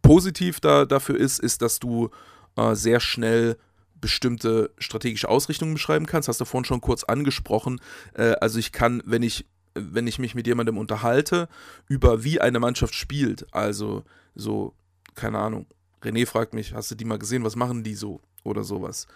positiv 0.02 0.60
da, 0.60 0.86
dafür 0.86 1.18
ist, 1.18 1.40
ist, 1.40 1.62
dass 1.62 1.80
du 1.80 2.10
äh, 2.56 2.76
sehr 2.76 3.00
schnell 3.00 3.58
bestimmte 4.00 4.72
strategische 4.80 5.30
Ausrichtungen 5.30 5.74
beschreiben 5.74 6.08
kannst. 6.08 6.28
Hast 6.28 6.42
du 6.42 6.46
vorhin 6.46 6.66
schon 6.66 6.82
kurz 6.82 7.04
angesprochen. 7.04 7.80
Äh, 8.14 8.34
also 8.42 8.60
ich 8.60 8.72
kann, 8.72 9.02
wenn 9.06 9.24
ich, 9.24 9.46
wenn 9.76 10.08
ich 10.08 10.20
mich 10.20 10.36
mit 10.36 10.48
jemandem 10.48 10.78
unterhalte, 10.78 11.48
über 11.88 12.24
wie 12.24 12.42
eine 12.42 12.60
Mannschaft 12.60 12.96
spielt, 12.96 13.46
also 13.54 14.04
so, 14.36 14.74
keine 15.16 15.40
Ahnung, 15.40 15.68
René 16.04 16.26
fragt 16.26 16.54
mich, 16.54 16.74
hast 16.74 16.90
du 16.92 16.96
die 16.96 17.06
mal 17.06 17.20
gesehen, 17.20 17.44
was 17.44 17.56
machen 17.56 17.84
die 17.84 17.96
so 17.96 18.22
oder 18.44 18.64
sowas. 18.64 19.08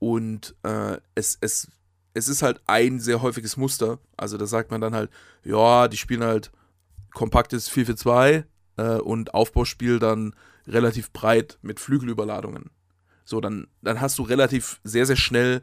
Und 0.00 0.56
äh, 0.64 0.98
es, 1.14 1.38
es, 1.40 1.68
es 2.14 2.28
ist 2.28 2.42
halt 2.42 2.60
ein 2.66 2.98
sehr 2.98 3.22
häufiges 3.22 3.56
Muster. 3.56 4.00
Also 4.16 4.36
da 4.36 4.46
sagt 4.46 4.72
man 4.72 4.80
dann 4.80 4.94
halt, 4.94 5.10
ja, 5.44 5.86
die 5.86 5.96
spielen 5.96 6.24
halt 6.24 6.50
kompaktes 7.12 7.70
4-4-2 7.70 8.44
äh, 8.76 8.96
und 8.98 9.34
Aufbauspiel 9.34 9.98
dann 9.98 10.34
relativ 10.66 11.12
breit 11.12 11.58
mit 11.62 11.80
Flügelüberladungen. 11.80 12.70
So, 13.24 13.40
dann, 13.40 13.68
dann 13.82 14.00
hast 14.00 14.18
du 14.18 14.22
relativ 14.22 14.80
sehr, 14.84 15.06
sehr 15.06 15.16
schnell 15.16 15.62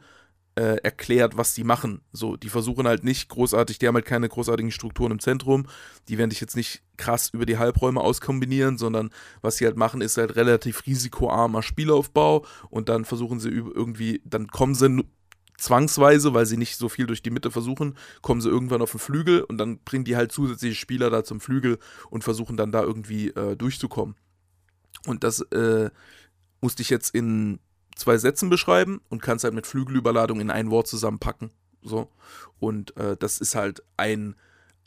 äh, 0.56 0.78
erklärt, 0.84 1.38
was 1.38 1.54
die 1.54 1.64
machen. 1.64 2.02
So, 2.12 2.36
die 2.36 2.50
versuchen 2.50 2.88
halt 2.88 3.04
nicht 3.04 3.30
großartig, 3.30 3.80
die 3.80 3.88
haben 3.88 3.96
halt 3.96 4.06
keine 4.06 4.28
großartigen 4.28 4.72
Strukturen 4.72 5.12
im 5.12 5.20
Zentrum. 5.20 5.68
Die 6.08 6.18
werden 6.18 6.32
dich 6.32 6.42
jetzt 6.42 6.56
nicht 6.56 6.84
krass 6.98 7.30
über 7.30 7.46
die 7.46 7.58
Halbräume 7.58 8.02
auskombinieren, 8.02 8.78
sondern 8.78 9.10
was 9.42 9.58
sie 9.58 9.66
halt 9.66 9.78
machen, 9.78 10.02
ist 10.02 10.18
halt 10.18 10.36
relativ 10.36 10.86
risikoarmer 10.86 11.64
Spielaufbau 11.64 12.46
und 12.70 12.90
dann 12.90 13.06
versuchen 13.06 13.40
sie 13.40 13.50
irgendwie, 13.50 14.22
dann 14.26 14.48
kommen 14.48 14.76
sie 14.76 15.04
zwangsweise, 15.60 16.34
weil 16.34 16.46
sie 16.46 16.58
nicht 16.58 16.78
so 16.78 16.90
viel 16.90 17.06
durch 17.06 17.22
die 17.22 17.32
Mitte 17.32 17.52
versuchen, 17.52 17.98
kommen 18.22 18.42
sie 18.42 18.50
irgendwann 18.50 18.82
auf 18.82 18.92
den 18.92 19.00
Flügel 19.00 19.44
und 19.44 19.58
dann 19.58 19.80
bringen 19.80 20.06
die 20.06 20.16
halt 20.16 20.32
zusätzliche 20.32 20.76
Spieler 20.76 21.10
da 21.10 21.24
zum 21.24 21.40
Flügel 21.40 21.78
und 22.10 22.24
versuchen 22.24 22.58
dann 22.58 22.72
da 22.72 22.82
irgendwie 22.82 23.30
äh, 23.30 23.56
durchzukommen. 23.56 24.16
Und 25.06 25.24
das 25.24 25.42
äh, 25.52 25.90
musste 26.62 26.82
ich 26.82 26.90
jetzt 26.90 27.14
in 27.14 27.60
zwei 27.96 28.18
Sätzen 28.18 28.50
beschreiben 28.50 29.02
und 29.10 29.22
kannst 29.22 29.44
halt 29.44 29.54
mit 29.54 29.68
Flügelüberladung 29.68 30.40
in 30.40 30.52
ein 30.52 30.72
Wort 30.72 30.88
zusammenpacken. 30.88 31.52
So. 31.82 32.10
Und 32.60 32.96
äh, 32.98 33.16
das 33.18 33.40
ist 33.40 33.56
halt 33.56 33.84
ein, 33.98 34.36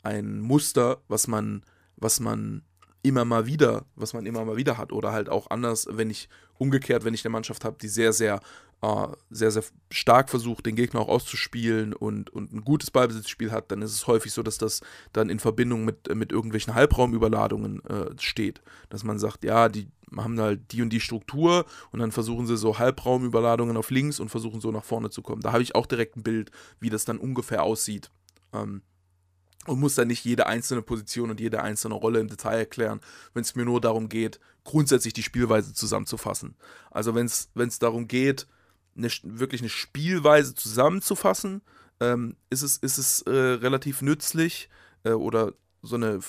ein 0.01 0.39
Muster, 0.39 1.01
was 1.07 1.27
man, 1.27 1.63
was 1.95 2.19
man 2.19 2.63
immer 3.03 3.25
mal 3.25 3.45
wieder, 3.45 3.85
was 3.95 4.13
man 4.13 4.25
immer 4.25 4.43
mal 4.43 4.57
wieder 4.57 4.77
hat. 4.77 4.91
Oder 4.91 5.11
halt 5.11 5.29
auch 5.29 5.51
anders, 5.51 5.87
wenn 5.91 6.09
ich 6.09 6.29
umgekehrt, 6.57 7.03
wenn 7.03 7.13
ich 7.13 7.23
eine 7.23 7.31
Mannschaft 7.31 7.65
habe, 7.65 7.77
die 7.79 7.89
sehr, 7.89 8.13
sehr, 8.13 8.39
äh, 8.81 9.07
sehr, 9.29 9.51
sehr 9.51 9.63
stark 9.91 10.29
versucht, 10.29 10.65
den 10.65 10.75
Gegner 10.75 11.01
auch 11.01 11.09
auszuspielen 11.09 11.93
und, 11.93 12.29
und 12.29 12.53
ein 12.53 12.61
gutes 12.61 12.89
Ballbesitzspiel 12.91 13.51
hat, 13.51 13.71
dann 13.71 13.81
ist 13.81 13.91
es 13.91 14.07
häufig 14.07 14.31
so, 14.31 14.41
dass 14.41 14.57
das 14.57 14.81
dann 15.11 15.29
in 15.29 15.39
Verbindung 15.39 15.85
mit, 15.85 16.13
mit 16.15 16.31
irgendwelchen 16.31 16.73
Halbraumüberladungen 16.73 17.83
äh, 17.85 18.09
steht. 18.19 18.61
Dass 18.89 19.03
man 19.03 19.19
sagt, 19.19 19.43
ja, 19.43 19.67
die 19.67 19.87
haben 20.15 20.39
halt 20.39 20.71
die 20.71 20.81
und 20.81 20.89
die 20.89 20.99
Struktur 20.99 21.65
und 21.91 21.99
dann 21.99 22.11
versuchen 22.11 22.47
sie 22.47 22.57
so 22.57 22.79
Halbraumüberladungen 22.79 23.75
auf 23.77 23.89
links 23.89 24.19
und 24.19 24.29
versuchen 24.29 24.61
so 24.61 24.71
nach 24.71 24.83
vorne 24.83 25.09
zu 25.09 25.21
kommen. 25.21 25.41
Da 25.41 25.51
habe 25.51 25.63
ich 25.63 25.75
auch 25.75 25.87
direkt 25.87 26.15
ein 26.15 26.23
Bild, 26.23 26.51
wie 26.79 26.89
das 26.89 27.03
dann 27.03 27.17
ungefähr 27.17 27.63
aussieht. 27.63 28.11
Ähm, 28.53 28.81
und 29.65 29.79
muss 29.79 29.95
dann 29.95 30.07
nicht 30.07 30.25
jede 30.25 30.47
einzelne 30.47 30.81
Position 30.81 31.29
und 31.29 31.39
jede 31.39 31.61
einzelne 31.61 31.95
Rolle 31.95 32.19
im 32.19 32.27
Detail 32.27 32.59
erklären, 32.59 33.01
wenn 33.33 33.43
es 33.43 33.55
mir 33.55 33.65
nur 33.65 33.81
darum 33.81 34.09
geht, 34.09 34.39
grundsätzlich 34.63 35.13
die 35.13 35.23
Spielweise 35.23 35.73
zusammenzufassen. 35.73 36.55
Also 36.91 37.15
wenn 37.15 37.25
es 37.25 37.79
darum 37.79 38.07
geht, 38.07 38.47
eine, 38.95 39.09
wirklich 39.23 39.61
eine 39.61 39.69
Spielweise 39.69 40.53
zusammenzufassen, 40.55 41.61
ähm, 41.99 42.35
ist 42.49 42.61
es, 42.61 42.77
ist 42.77 42.97
es 42.97 43.21
äh, 43.23 43.31
relativ 43.31 44.01
nützlich 44.01 44.69
äh, 45.03 45.11
oder 45.11 45.53
so 45.81 45.95
eine 45.95 46.19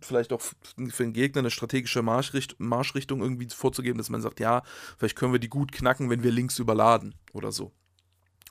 vielleicht 0.00 0.32
auch 0.32 0.40
für 0.40 0.54
den 0.76 1.12
Gegner 1.12 1.40
eine 1.40 1.50
strategische 1.50 2.02
Marschricht 2.02 2.54
Marschrichtung 2.58 3.20
irgendwie 3.20 3.48
vorzugeben, 3.48 3.98
dass 3.98 4.08
man 4.10 4.22
sagt, 4.22 4.38
ja, 4.38 4.62
vielleicht 4.98 5.16
können 5.16 5.32
wir 5.32 5.40
die 5.40 5.48
gut 5.48 5.72
knacken, 5.72 6.10
wenn 6.10 6.22
wir 6.22 6.30
links 6.30 6.60
überladen 6.60 7.14
oder 7.32 7.50
so. 7.50 7.72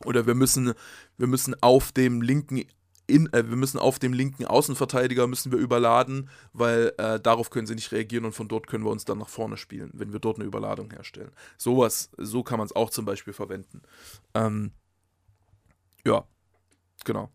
Oder 0.04 0.28
wir 0.28 0.36
müssen, 0.36 0.74
wir 1.18 1.28
müssen 1.28 1.56
auf 1.62 1.94
dem 1.94 2.22
linken 2.22 2.66
in, 3.08 3.32
äh, 3.34 3.50
wir 3.50 3.56
müssen 3.56 3.80
auf 3.80 4.00
dem 4.00 4.14
linken 4.14 4.46
Außenverteidiger 4.46 5.28
müssen 5.28 5.52
wir 5.52 5.60
überladen, 5.60 6.30
weil 6.54 6.94
äh, 6.98 7.20
darauf 7.20 7.50
können 7.50 7.68
sie 7.68 7.76
nicht 7.76 7.92
reagieren 7.92 8.26
und 8.26 8.34
von 8.34 8.48
dort 8.48 8.68
können 8.68 8.86
wir 8.86 8.92
uns 8.92 9.06
dann 9.06 9.18
nach 9.18 9.30
vorne 9.30 9.58
spielen, 9.58 9.92
wenn 9.94 10.14
wir 10.14 10.20
dort 10.20 10.38
eine 10.38 10.46
Überladung 10.46 10.92
herstellen. 10.92 11.32
Sowas, 11.58 12.10
so 12.18 12.44
kann 12.44 12.60
man 12.60 12.66
es 12.66 12.76
auch 12.76 12.90
zum 12.90 13.06
Beispiel 13.06 13.34
verwenden. 13.34 13.82
Ähm, 14.34 14.72
ja, 16.06 16.26
genau. 17.04 17.30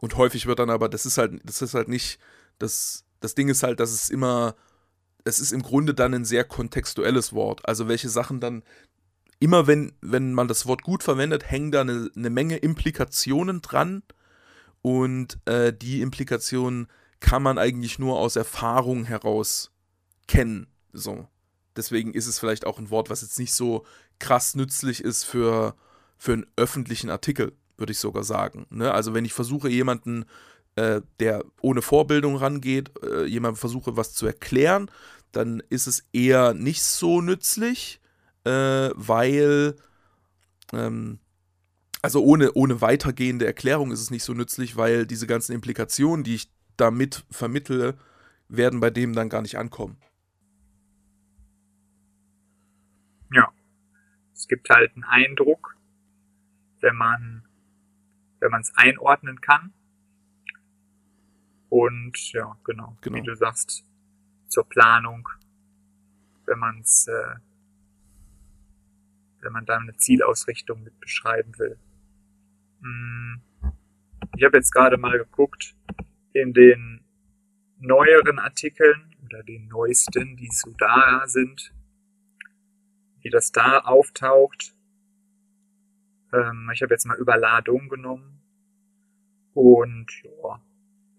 Und 0.00 0.16
häufig 0.16 0.46
wird 0.46 0.58
dann 0.58 0.70
aber, 0.70 0.88
das 0.88 1.06
ist 1.06 1.18
halt, 1.18 1.40
das 1.44 1.62
ist 1.62 1.74
halt 1.74 1.88
nicht, 1.88 2.18
das, 2.58 3.04
das 3.20 3.34
Ding 3.34 3.48
ist 3.48 3.62
halt, 3.62 3.80
dass 3.80 3.90
es 3.92 4.10
immer, 4.10 4.54
es 5.24 5.40
ist 5.40 5.52
im 5.52 5.62
Grunde 5.62 5.94
dann 5.94 6.14
ein 6.14 6.24
sehr 6.24 6.44
kontextuelles 6.44 7.32
Wort. 7.32 7.66
Also 7.68 7.88
welche 7.88 8.08
Sachen 8.08 8.40
dann, 8.40 8.62
immer 9.40 9.66
wenn, 9.66 9.92
wenn 10.00 10.32
man 10.32 10.48
das 10.48 10.66
Wort 10.66 10.82
gut 10.82 11.02
verwendet, 11.02 11.50
hängen 11.50 11.70
da 11.70 11.82
eine, 11.82 12.10
eine 12.16 12.30
Menge 12.30 12.56
Implikationen 12.56 13.60
dran 13.60 14.02
und 14.84 15.38
äh, 15.46 15.72
die 15.72 16.02
Implikationen 16.02 16.88
kann 17.18 17.42
man 17.42 17.56
eigentlich 17.56 17.98
nur 17.98 18.18
aus 18.18 18.36
Erfahrung 18.36 19.06
heraus 19.06 19.72
kennen. 20.28 20.66
So. 20.92 21.26
Deswegen 21.74 22.12
ist 22.12 22.26
es 22.26 22.38
vielleicht 22.38 22.66
auch 22.66 22.78
ein 22.78 22.90
Wort, 22.90 23.08
was 23.08 23.22
jetzt 23.22 23.38
nicht 23.38 23.54
so 23.54 23.86
krass 24.18 24.54
nützlich 24.54 25.02
ist 25.02 25.24
für, 25.24 25.74
für 26.18 26.34
einen 26.34 26.46
öffentlichen 26.56 27.08
Artikel, 27.08 27.56
würde 27.78 27.92
ich 27.92 27.98
sogar 27.98 28.24
sagen. 28.24 28.66
Ne? 28.68 28.92
Also 28.92 29.14
wenn 29.14 29.24
ich 29.24 29.32
versuche, 29.32 29.70
jemanden, 29.70 30.26
äh, 30.76 31.00
der 31.18 31.46
ohne 31.62 31.80
Vorbildung 31.80 32.36
rangeht, 32.36 32.92
äh, 33.02 33.24
jemandem 33.24 33.56
versuche, 33.56 33.96
was 33.96 34.12
zu 34.12 34.26
erklären, 34.26 34.90
dann 35.32 35.62
ist 35.70 35.86
es 35.86 36.04
eher 36.12 36.52
nicht 36.52 36.82
so 36.82 37.22
nützlich, 37.22 38.02
äh, 38.44 38.90
weil 38.94 39.76
ähm, 40.74 41.20
also 42.04 42.22
ohne, 42.22 42.52
ohne 42.52 42.82
weitergehende 42.82 43.46
Erklärung 43.46 43.90
ist 43.90 44.00
es 44.00 44.10
nicht 44.10 44.24
so 44.24 44.34
nützlich, 44.34 44.76
weil 44.76 45.06
diese 45.06 45.26
ganzen 45.26 45.52
Implikationen, 45.52 46.22
die 46.22 46.34
ich 46.34 46.52
damit 46.76 47.24
vermittle, 47.30 47.96
werden 48.48 48.80
bei 48.80 48.90
dem 48.90 49.14
dann 49.14 49.30
gar 49.30 49.40
nicht 49.40 49.56
ankommen. 49.56 49.96
Ja. 53.32 53.50
Es 54.34 54.46
gibt 54.48 54.68
halt 54.68 54.94
einen 54.94 55.04
Eindruck, 55.04 55.78
wenn 56.80 56.94
man 56.94 57.48
wenn 58.40 58.50
man 58.50 58.60
es 58.60 58.76
einordnen 58.76 59.40
kann. 59.40 59.72
Und 61.70 62.32
ja, 62.34 62.58
genau, 62.64 62.98
genau, 63.00 63.16
wie 63.16 63.22
du 63.22 63.34
sagst, 63.34 63.82
zur 64.48 64.68
Planung, 64.68 65.26
wenn 66.44 66.58
man 66.58 66.80
es, 66.80 67.08
äh, 67.08 67.36
wenn 69.40 69.52
man 69.52 69.64
da 69.64 69.78
eine 69.78 69.96
Zielausrichtung 69.96 70.82
mit 70.82 71.00
beschreiben 71.00 71.58
will. 71.58 71.78
Hm. 72.84 73.40
Ich 74.36 74.44
habe 74.44 74.58
jetzt 74.58 74.72
gerade 74.72 74.98
mal 74.98 75.16
geguckt 75.18 75.74
in 76.32 76.52
den 76.52 77.04
neueren 77.78 78.38
Artikeln 78.38 79.16
oder 79.24 79.42
den 79.42 79.68
neuesten, 79.68 80.36
die 80.36 80.50
so 80.52 80.70
da 80.78 81.22
sind, 81.26 81.72
wie 83.20 83.30
das 83.30 83.52
da 83.52 83.78
auftaucht. 83.78 84.74
Ähm, 86.32 86.70
ich 86.74 86.82
habe 86.82 86.92
jetzt 86.92 87.06
mal 87.06 87.16
Überladung 87.16 87.88
genommen 87.88 88.42
und 89.54 90.06
ja, 90.22 90.60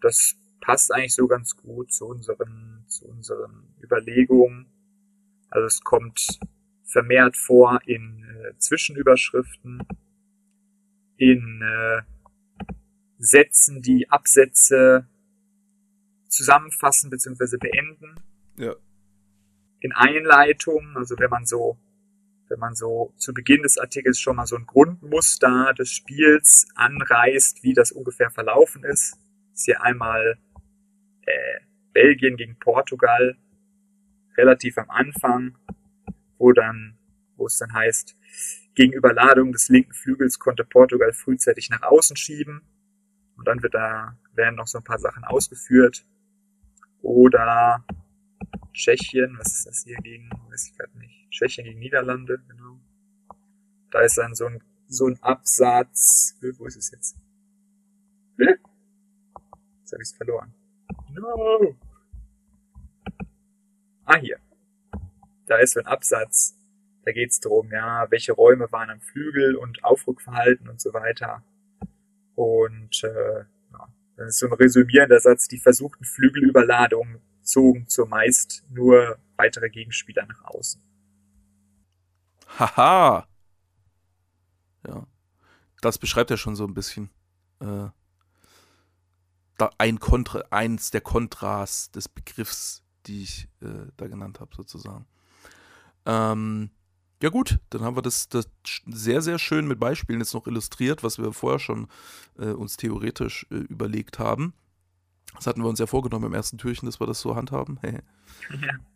das 0.02 0.38
passt 0.62 0.94
eigentlich 0.94 1.16
so 1.16 1.28
ganz 1.28 1.56
gut 1.58 1.92
zu 1.92 2.06
unseren, 2.06 2.84
zu 2.88 3.08
unseren 3.08 3.74
Überlegungen. 3.82 4.68
Also 5.50 5.66
es 5.66 5.82
kommt 5.82 6.40
vermehrt 6.84 7.38
vor 7.38 7.80
in 7.86 8.24
äh, 8.24 8.58
Zwischenüberschriften 8.58 9.84
in 11.18 11.62
äh, 11.62 12.02
Sätzen, 13.18 13.82
die 13.82 14.10
Absätze 14.10 15.08
zusammenfassen 16.28 17.10
bzw. 17.10 17.58
beenden. 17.58 18.16
Ja. 18.58 18.76
In 19.80 19.94
Einleitungen, 19.94 20.98
also 20.98 21.16
wenn 21.20 21.30
man 21.30 21.46
so, 21.46 21.78
wenn 22.50 22.60
man 22.60 22.76
so 22.76 23.14
zu 23.18 23.34
Beginn 23.34 23.64
des 23.64 23.78
Artikels 23.78 24.20
schon 24.20 24.36
mal 24.36 24.46
so 24.46 24.56
ein 24.56 24.66
Grundmuster 24.66 25.74
des 25.74 25.92
Spiels 25.92 26.68
anreißt, 26.76 27.64
wie 27.64 27.74
das 27.74 27.92
ungefähr 27.92 28.30
verlaufen 28.30 28.84
ist, 28.84 29.18
ist 29.54 29.66
hier 29.66 29.82
einmal 29.82 30.38
äh, 31.22 31.60
Belgien 31.94 32.36
gegen 32.36 32.58
Portugal 32.60 33.38
relativ 34.38 34.78
am 34.78 34.90
Anfang, 34.90 35.58
wo 36.38 36.52
dann, 36.52 36.98
wo 37.38 37.46
es 37.48 37.58
dann 37.58 37.74
heißt, 37.74 38.18
gegen 38.76 38.94
Überladung 38.94 39.52
des 39.54 39.70
linken 39.70 39.94
Flügels 39.94 40.38
konnte 40.38 40.66
Portugal 40.66 41.14
frühzeitig 41.14 41.70
nach 41.70 41.82
außen 41.82 42.18
schieben. 42.18 42.62
Und 43.38 43.48
dann 43.48 43.64
wird 43.64 43.74
da, 43.74 44.18
werden 44.34 44.56
noch 44.56 44.68
so 44.68 44.78
ein 44.78 44.84
paar 44.84 45.00
Sachen 45.00 45.24
ausgeführt. 45.24 46.06
Oder 47.02 47.86
Tschechien, 48.74 49.38
was 49.40 49.54
ist 49.54 49.66
das 49.66 49.84
hier 49.84 49.98
gegen, 49.98 50.30
weiß 50.50 50.68
ich 50.68 50.78
gerade 50.78 50.98
nicht. 51.00 51.30
Tschechien 51.32 51.66
gegen 51.66 51.80
Niederlande, 51.80 52.44
genau. 52.48 52.80
Da 53.92 54.02
ist 54.02 54.18
dann 54.18 54.36
so 54.36 54.46
ein, 54.46 54.62
so 54.88 55.08
ein 55.08 55.18
Absatz, 55.22 56.38
wo 56.58 56.66
ist 56.66 56.76
es 56.76 56.92
jetzt? 56.92 57.18
Jetzt 58.38 59.94
habe 59.94 60.04
ich 60.04 60.10
es 60.10 60.14
verloren. 60.14 60.54
No! 61.14 61.78
Ah, 64.04 64.18
hier. 64.18 64.40
Da 65.46 65.58
ist 65.58 65.74
so 65.74 65.80
ein 65.80 65.86
Absatz, 65.86 66.58
da 67.06 67.12
geht 67.12 67.32
es 67.32 67.40
darum, 67.40 67.72
ja, 67.72 68.10
welche 68.10 68.34
Räume 68.34 68.72
waren 68.72 68.90
am 68.90 69.00
Flügel 69.00 69.56
und 69.56 69.84
Aufrückverhalten 69.84 70.68
und 70.68 70.82
so 70.82 70.94
weiter. 70.94 71.44
Und 72.34 73.04
äh, 73.04 73.40
ja, 73.72 73.88
das 74.18 74.30
ist 74.30 74.40
so 74.40 74.48
ein 74.48 74.54
resümierender 74.54 75.20
Satz, 75.20 75.48
die 75.48 75.60
versuchten 75.60 76.04
Flügelüberladungen 76.04 77.22
zogen 77.44 77.88
zumeist 77.88 78.64
nur 78.72 79.20
weitere 79.38 79.70
Gegenspieler 79.70 80.26
nach 80.26 80.44
außen. 80.46 80.82
Haha. 82.60 83.28
Ja. 84.88 85.08
Das 85.82 86.00
beschreibt 86.00 86.32
ja 86.32 86.38
schon 86.38 86.56
so 86.56 86.66
ein 86.66 86.74
bisschen. 86.74 87.12
Äh, 87.60 87.90
da 89.58 89.70
ein 89.78 90.00
Kontra, 90.00 90.44
eins 90.50 90.90
der 90.90 91.02
Kontras 91.02 91.92
des 91.92 92.10
Begriffs, 92.10 92.84
die 93.06 93.24
ich 93.24 93.48
äh, 93.62 93.92
da 93.96 94.08
genannt 94.08 94.40
habe, 94.40 94.56
sozusagen. 94.56 95.06
Ähm, 96.06 96.72
Ja 97.22 97.30
gut, 97.30 97.60
dann 97.70 97.82
haben 97.82 97.96
wir 97.96 98.02
das, 98.02 98.28
das 98.30 98.48
sehr, 98.88 99.22
sehr 99.22 99.40
schön 99.40 99.68
mit 99.68 99.80
Beispielen 99.80 100.20
jetzt 100.20 100.34
noch 100.34 100.48
illustriert, 100.48 101.04
was 101.04 101.18
wir 101.18 101.32
vorher 101.32 101.60
schon 101.60 101.88
äh, 102.38 102.48
uns 102.48 102.78
theoretisch 102.78 103.48
äh, 103.52 103.56
überlegt 103.56 104.20
haben. 104.20 104.54
Das 105.36 105.48
hatten 105.48 105.62
wir 105.62 105.68
uns 105.68 105.80
ja 105.80 105.86
vorgenommen 105.86 106.26
im 106.26 106.34
ersten 106.34 106.58
Türchen, 106.58 106.86
dass 106.86 107.00
wir 107.00 107.08
das 107.08 107.20
so 107.20 107.36
handhaben. 107.36 107.80
ja, 107.84 108.00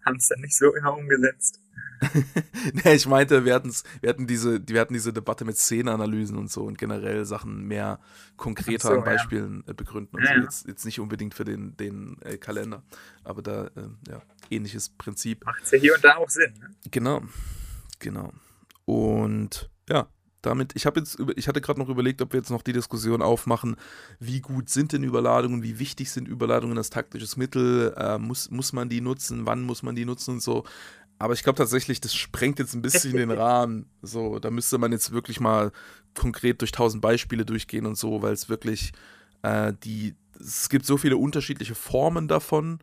haben 0.06 0.18
es 0.18 0.28
dann 0.28 0.40
nicht 0.42 0.58
so 0.58 0.74
immer 0.76 0.96
umgesetzt. 0.96 1.60
nee, 2.74 2.94
ich 2.94 3.08
meinte, 3.08 3.44
wir, 3.44 3.62
wir, 3.64 4.10
hatten 4.10 4.28
diese, 4.28 4.66
wir 4.68 4.80
hatten 4.80 4.94
diese 4.94 5.12
Debatte 5.12 5.44
mit 5.44 5.58
Szenenanalysen 5.58 6.38
und 6.38 6.50
so 6.50 6.64
und 6.64 6.78
generell 6.78 7.26
Sachen 7.26 7.68
mehr 7.68 8.00
konkreter 8.38 8.90
so, 8.90 8.94
an 9.00 9.04
Beispielen 9.04 9.64
ja. 9.66 9.72
Äh, 9.72 9.74
begründen 9.74 10.16
und 10.16 10.24
ja, 10.24 10.36
so. 10.36 10.42
Jetzt, 10.42 10.68
jetzt, 10.68 10.86
nicht 10.86 11.00
unbedingt 11.00 11.34
für 11.34 11.44
den, 11.44 11.76
den 11.76 12.22
äh, 12.22 12.38
Kalender, 12.38 12.84
aber 13.24 13.42
da, 13.42 13.66
äh, 13.68 13.90
ja, 14.08 14.22
ähnliches 14.50 14.90
Prinzip. 14.90 15.46
Macht 15.46 15.64
es 15.64 15.72
ja 15.72 15.78
hier 15.78 15.96
und 15.96 16.04
da 16.04 16.16
auch 16.16 16.30
Sinn. 16.30 16.54
Ne? 16.60 16.70
Genau, 16.90 17.22
genau. 18.00 18.32
Und 18.86 19.70
ja, 19.90 20.08
damit, 20.42 20.76
ich 20.76 20.86
habe 20.86 21.00
jetzt, 21.00 21.20
ich 21.36 21.48
hatte 21.48 21.62
gerade 21.62 21.80
noch 21.80 21.90
überlegt, 21.90 22.22
ob 22.22 22.34
wir 22.34 22.40
jetzt 22.40 22.50
noch 22.50 22.62
die 22.62 22.74
Diskussion 22.74 23.22
aufmachen, 23.22 23.76
wie 24.20 24.40
gut 24.40 24.70
sind 24.70 24.94
denn 24.94 25.04
Überladungen, 25.04 25.64
wie 25.64 25.80
wichtig 25.80 26.12
sind 26.12 26.28
Überladungen 26.28 26.78
als 26.78 26.90
taktisches 26.90 27.36
Mittel, 27.36 27.94
äh, 27.98 28.18
muss, 28.18 28.50
muss 28.50 28.72
man 28.72 28.90
die 28.90 29.02
nutzen, 29.02 29.46
wann 29.46 29.64
muss 29.64 29.84
man 29.84 29.96
die 29.96 30.06
nutzen 30.06 30.36
und 30.36 30.42
so. 30.42 30.64
Aber 31.18 31.34
ich 31.34 31.44
glaube 31.44 31.58
tatsächlich, 31.58 32.00
das 32.00 32.16
sprengt 32.16 32.60
jetzt 32.60 32.74
ein 32.74 32.82
bisschen 32.82 33.18
den 33.18 33.32
Rahmen. 33.32 33.90
So, 34.02 34.40
da 34.40 34.50
müsste 34.50 34.78
man 34.78 34.94
jetzt 34.94 35.12
wirklich 35.12 35.42
mal 35.42 35.74
konkret 36.18 36.62
durch 36.62 36.72
tausend 36.72 37.02
Beispiele 37.02 37.46
durchgehen 37.46 37.86
und 37.86 37.98
so, 37.98 38.22
weil 38.22 38.34
es 38.34 38.48
wirklich 38.48 38.94
äh, 39.42 39.74
die, 39.84 40.16
es 40.40 40.70
gibt 40.70 40.86
so 40.86 40.98
viele 40.98 41.18
unterschiedliche 41.18 41.76
Formen 41.76 42.30
davon 42.30 42.80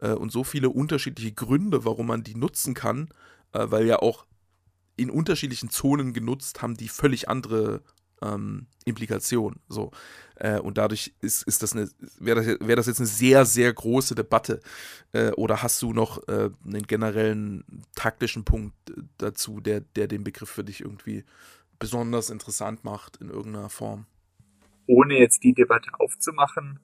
äh, 0.00 0.12
und 0.12 0.30
so 0.30 0.44
viele 0.44 0.68
unterschiedliche 0.68 1.32
Gründe, 1.32 1.86
warum 1.86 2.08
man 2.08 2.22
die 2.22 2.34
nutzen 2.34 2.74
kann, 2.74 3.08
äh, 3.52 3.64
weil 3.70 3.86
ja 3.86 4.00
auch 4.00 4.26
in 4.98 5.10
unterschiedlichen 5.10 5.70
Zonen 5.70 6.12
genutzt, 6.12 6.60
haben 6.60 6.76
die 6.76 6.88
völlig 6.88 7.28
andere 7.28 7.82
ähm, 8.20 8.66
Implikationen. 8.84 9.60
So. 9.68 9.92
Äh, 10.36 10.58
und 10.58 10.78
dadurch 10.78 11.14
ist, 11.20 11.42
ist 11.44 11.62
das 11.62 11.74
eine, 11.74 11.88
wäre 12.18 12.44
das, 12.44 12.68
wär 12.68 12.76
das 12.76 12.86
jetzt 12.86 12.98
eine 12.98 13.06
sehr, 13.06 13.44
sehr 13.44 13.72
große 13.72 14.14
Debatte. 14.14 14.60
Äh, 15.12 15.30
oder 15.32 15.62
hast 15.62 15.80
du 15.82 15.92
noch 15.92 16.26
äh, 16.28 16.50
einen 16.64 16.86
generellen 16.86 17.64
taktischen 17.94 18.44
Punkt 18.44 18.74
dazu, 19.18 19.60
der, 19.60 19.80
der 19.80 20.08
den 20.08 20.24
Begriff 20.24 20.50
für 20.50 20.64
dich 20.64 20.80
irgendwie 20.80 21.24
besonders 21.78 22.30
interessant 22.30 22.84
macht 22.84 23.18
in 23.18 23.30
irgendeiner 23.30 23.70
Form? 23.70 24.06
Ohne 24.86 25.18
jetzt 25.18 25.44
die 25.44 25.54
Debatte 25.54 25.90
aufzumachen, 25.98 26.80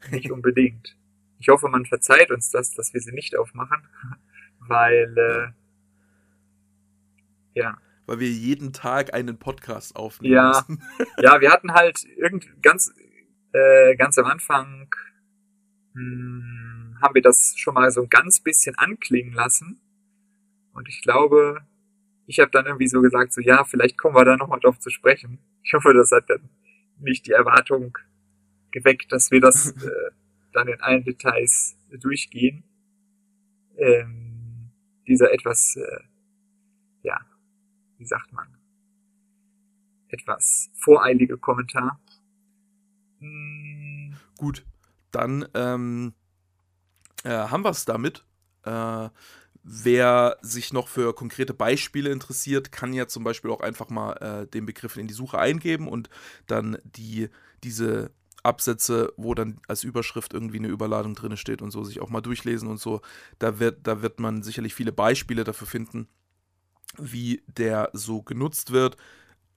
nicht 0.10 0.30
unbedingt. 0.30 0.96
Ich 1.38 1.48
hoffe, 1.48 1.68
man 1.68 1.84
verzeiht 1.84 2.30
uns 2.30 2.50
das, 2.50 2.72
dass 2.72 2.92
wir 2.94 3.00
sie 3.00 3.12
nicht 3.12 3.36
aufmachen, 3.36 3.86
weil 4.58 5.14
äh, 5.16 5.65
ja. 7.56 7.78
Weil 8.06 8.20
wir 8.20 8.30
jeden 8.30 8.72
Tag 8.72 9.14
einen 9.14 9.38
Podcast 9.38 9.96
aufnehmen 9.96 10.34
ja. 10.34 10.64
müssen. 10.68 10.82
ja, 11.18 11.40
wir 11.40 11.50
hatten 11.50 11.72
halt 11.72 12.04
irgend 12.16 12.62
ganz, 12.62 12.94
äh, 13.52 13.96
ganz 13.96 14.16
am 14.18 14.26
Anfang 14.26 14.88
mh, 15.94 16.00
hm, 16.00 16.98
haben 17.02 17.14
wir 17.14 17.22
das 17.22 17.54
schon 17.56 17.74
mal 17.74 17.90
so 17.90 18.02
ein 18.02 18.08
ganz 18.08 18.40
bisschen 18.40 18.76
anklingen 18.76 19.32
lassen. 19.32 19.80
Und 20.72 20.88
ich 20.88 21.00
glaube, 21.02 21.62
ich 22.26 22.38
habe 22.38 22.50
dann 22.50 22.66
irgendwie 22.66 22.88
so 22.88 23.00
gesagt, 23.00 23.32
so 23.32 23.40
ja, 23.40 23.64
vielleicht 23.64 23.98
kommen 23.98 24.14
wir 24.14 24.24
da 24.24 24.36
nochmal 24.36 24.60
drauf 24.60 24.78
zu 24.78 24.90
sprechen. 24.90 25.38
Ich 25.62 25.72
hoffe, 25.72 25.92
das 25.94 26.12
hat 26.12 26.28
dann 26.28 26.48
nicht 27.00 27.26
die 27.26 27.32
Erwartung 27.32 27.96
geweckt, 28.70 29.10
dass 29.10 29.30
wir 29.30 29.40
das 29.40 29.70
äh, 29.82 30.10
dann 30.52 30.68
in 30.68 30.80
allen 30.80 31.04
Details 31.04 31.76
durchgehen. 31.90 32.62
Ähm, 33.78 34.70
dieser 35.06 35.32
etwas 35.32 35.76
äh, 35.76 36.00
ja, 37.06 37.20
wie 37.98 38.06
sagt 38.06 38.32
man, 38.32 38.56
etwas 40.08 40.70
voreilige 40.74 41.38
Kommentar. 41.38 42.00
Hm. 43.18 44.14
Gut, 44.38 44.64
dann 45.10 45.48
ähm, 45.54 46.14
äh, 47.24 47.30
haben 47.30 47.64
wir 47.64 47.70
es 47.70 47.84
damit. 47.84 48.24
Äh, 48.64 49.08
wer 49.62 50.36
sich 50.42 50.72
noch 50.72 50.88
für 50.88 51.14
konkrete 51.14 51.54
Beispiele 51.54 52.10
interessiert, 52.10 52.70
kann 52.70 52.92
ja 52.92 53.08
zum 53.08 53.24
Beispiel 53.24 53.50
auch 53.50 53.60
einfach 53.60 53.88
mal 53.88 54.12
äh, 54.14 54.46
den 54.46 54.66
Begriff 54.66 54.96
in 54.96 55.08
die 55.08 55.14
Suche 55.14 55.38
eingeben 55.38 55.88
und 55.88 56.08
dann 56.46 56.78
die, 56.84 57.28
diese 57.64 58.12
Absätze, 58.42 59.12
wo 59.16 59.34
dann 59.34 59.60
als 59.66 59.82
Überschrift 59.82 60.34
irgendwie 60.34 60.58
eine 60.58 60.68
Überladung 60.68 61.14
drin 61.14 61.36
steht 61.36 61.62
und 61.62 61.72
so, 61.72 61.82
sich 61.82 62.00
auch 62.00 62.10
mal 62.10 62.20
durchlesen 62.20 62.68
und 62.68 62.78
so. 62.78 63.00
Da 63.40 63.58
wird, 63.58 63.86
da 63.86 64.02
wird 64.02 64.20
man 64.20 64.42
sicherlich 64.44 64.74
viele 64.74 64.92
Beispiele 64.92 65.42
dafür 65.42 65.66
finden 65.66 66.06
wie 66.98 67.42
der 67.46 67.90
so 67.92 68.22
genutzt 68.22 68.72
wird. 68.72 68.96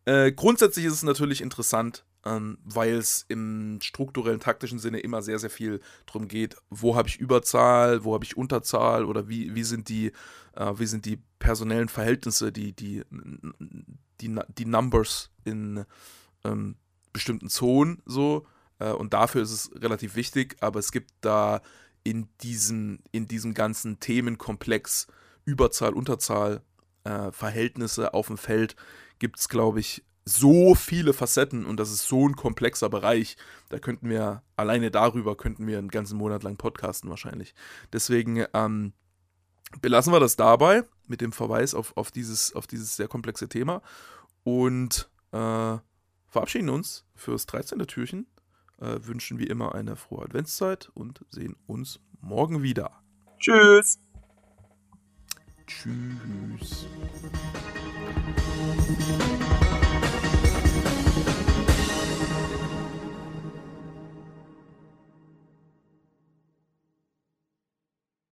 Äh, 0.06 0.32
grundsätzlich 0.32 0.86
ist 0.86 0.94
es 0.94 1.04
natürlich 1.04 1.42
interessant, 1.42 2.06
ähm, 2.26 2.58
weil 2.64 2.96
es 2.96 3.26
im 3.28 3.80
strukturellen, 3.82 4.40
taktischen 4.40 4.80
Sinne 4.80 5.00
immer 5.00 5.22
sehr, 5.22 5.40
sehr 5.40 5.50
viel 5.50 5.82
darum 6.06 6.28
geht, 6.28 6.56
wo 6.70 6.96
habe 6.96 7.08
ich 7.08 7.18
Überzahl, 7.18 8.04
wo 8.04 8.14
habe 8.14 8.26
ich 8.26 8.36
Unterzahl 8.36 9.06
oder 9.06 9.30
wie, 9.30 9.56
wie, 9.56 9.64
sind 9.64 9.90
die, 9.90 10.12
äh, 10.56 10.74
wie 10.76 10.86
sind 10.86 11.06
die 11.06 11.20
personellen 11.40 11.90
Verhältnisse, 11.90 12.52
die, 12.52 12.74
die, 12.74 13.04
die, 14.22 14.40
die 14.58 14.66
Numbers 14.66 15.32
in 15.46 15.86
ähm, 16.44 16.76
bestimmten 17.14 17.50
Zonen 17.50 18.02
so. 18.06 18.46
Äh, 18.80 18.92
und 18.92 19.14
dafür 19.14 19.42
ist 19.42 19.52
es 19.52 19.72
relativ 19.82 20.16
wichtig, 20.16 20.58
aber 20.60 20.80
es 20.80 20.92
gibt 20.92 21.12
da 21.22 21.62
in 22.04 22.28
diesem, 22.42 23.00
in 23.12 23.28
diesem 23.28 23.54
ganzen 23.54 24.00
Themenkomplex 24.00 25.08
Überzahl, 25.46 25.94
Unterzahl 25.94 26.62
äh, 27.10 27.32
Verhältnisse 27.32 28.14
auf 28.14 28.28
dem 28.28 28.38
Feld 28.38 28.76
gibt 29.18 29.40
es, 29.40 29.50
glaube 29.50 29.80
ich, 29.80 30.04
so 30.26 30.76
viele 30.76 31.14
Facetten 31.14 31.66
und 31.66 31.80
das 31.80 31.92
ist 31.92 32.08
so 32.08 32.28
ein 32.28 32.36
komplexer 32.36 32.90
Bereich. 32.90 33.36
Da 33.70 33.80
könnten 33.80 34.10
wir, 34.10 34.44
alleine 34.56 34.92
darüber 34.92 35.36
könnten 35.36 35.66
wir 35.66 35.80
einen 35.80 35.90
ganzen 35.90 36.18
Monat 36.18 36.44
lang 36.44 36.56
podcasten 36.56 37.10
wahrscheinlich. 37.10 37.56
Deswegen 37.92 38.46
ähm, 38.54 38.94
belassen 39.82 40.14
wir 40.14 40.20
das 40.20 40.36
dabei 40.36 40.84
mit 41.08 41.22
dem 41.22 41.32
Verweis 41.32 41.74
auf, 41.74 41.98
auf, 41.98 42.12
dieses, 42.12 42.54
auf 42.54 42.68
dieses 42.68 42.96
sehr 42.96 43.08
komplexe 43.08 43.50
Thema 43.50 43.82
und 44.44 45.10
äh, 45.32 45.78
verabschieden 46.28 46.70
uns 46.70 47.06
fürs 47.16 47.48
13. 47.48 47.80
Türchen. 47.88 48.28
Äh, 48.80 49.00
wünschen 49.02 49.40
wie 49.40 49.48
immer 49.48 49.76
eine 49.76 49.96
frohe 49.96 50.24
Adventszeit 50.24 50.90
und 50.94 51.26
sehen 51.32 51.58
uns 51.66 52.00
morgen 52.22 52.62
wieder. 52.62 53.02
Tschüss. 53.40 54.00
Tschüss. 55.70 56.88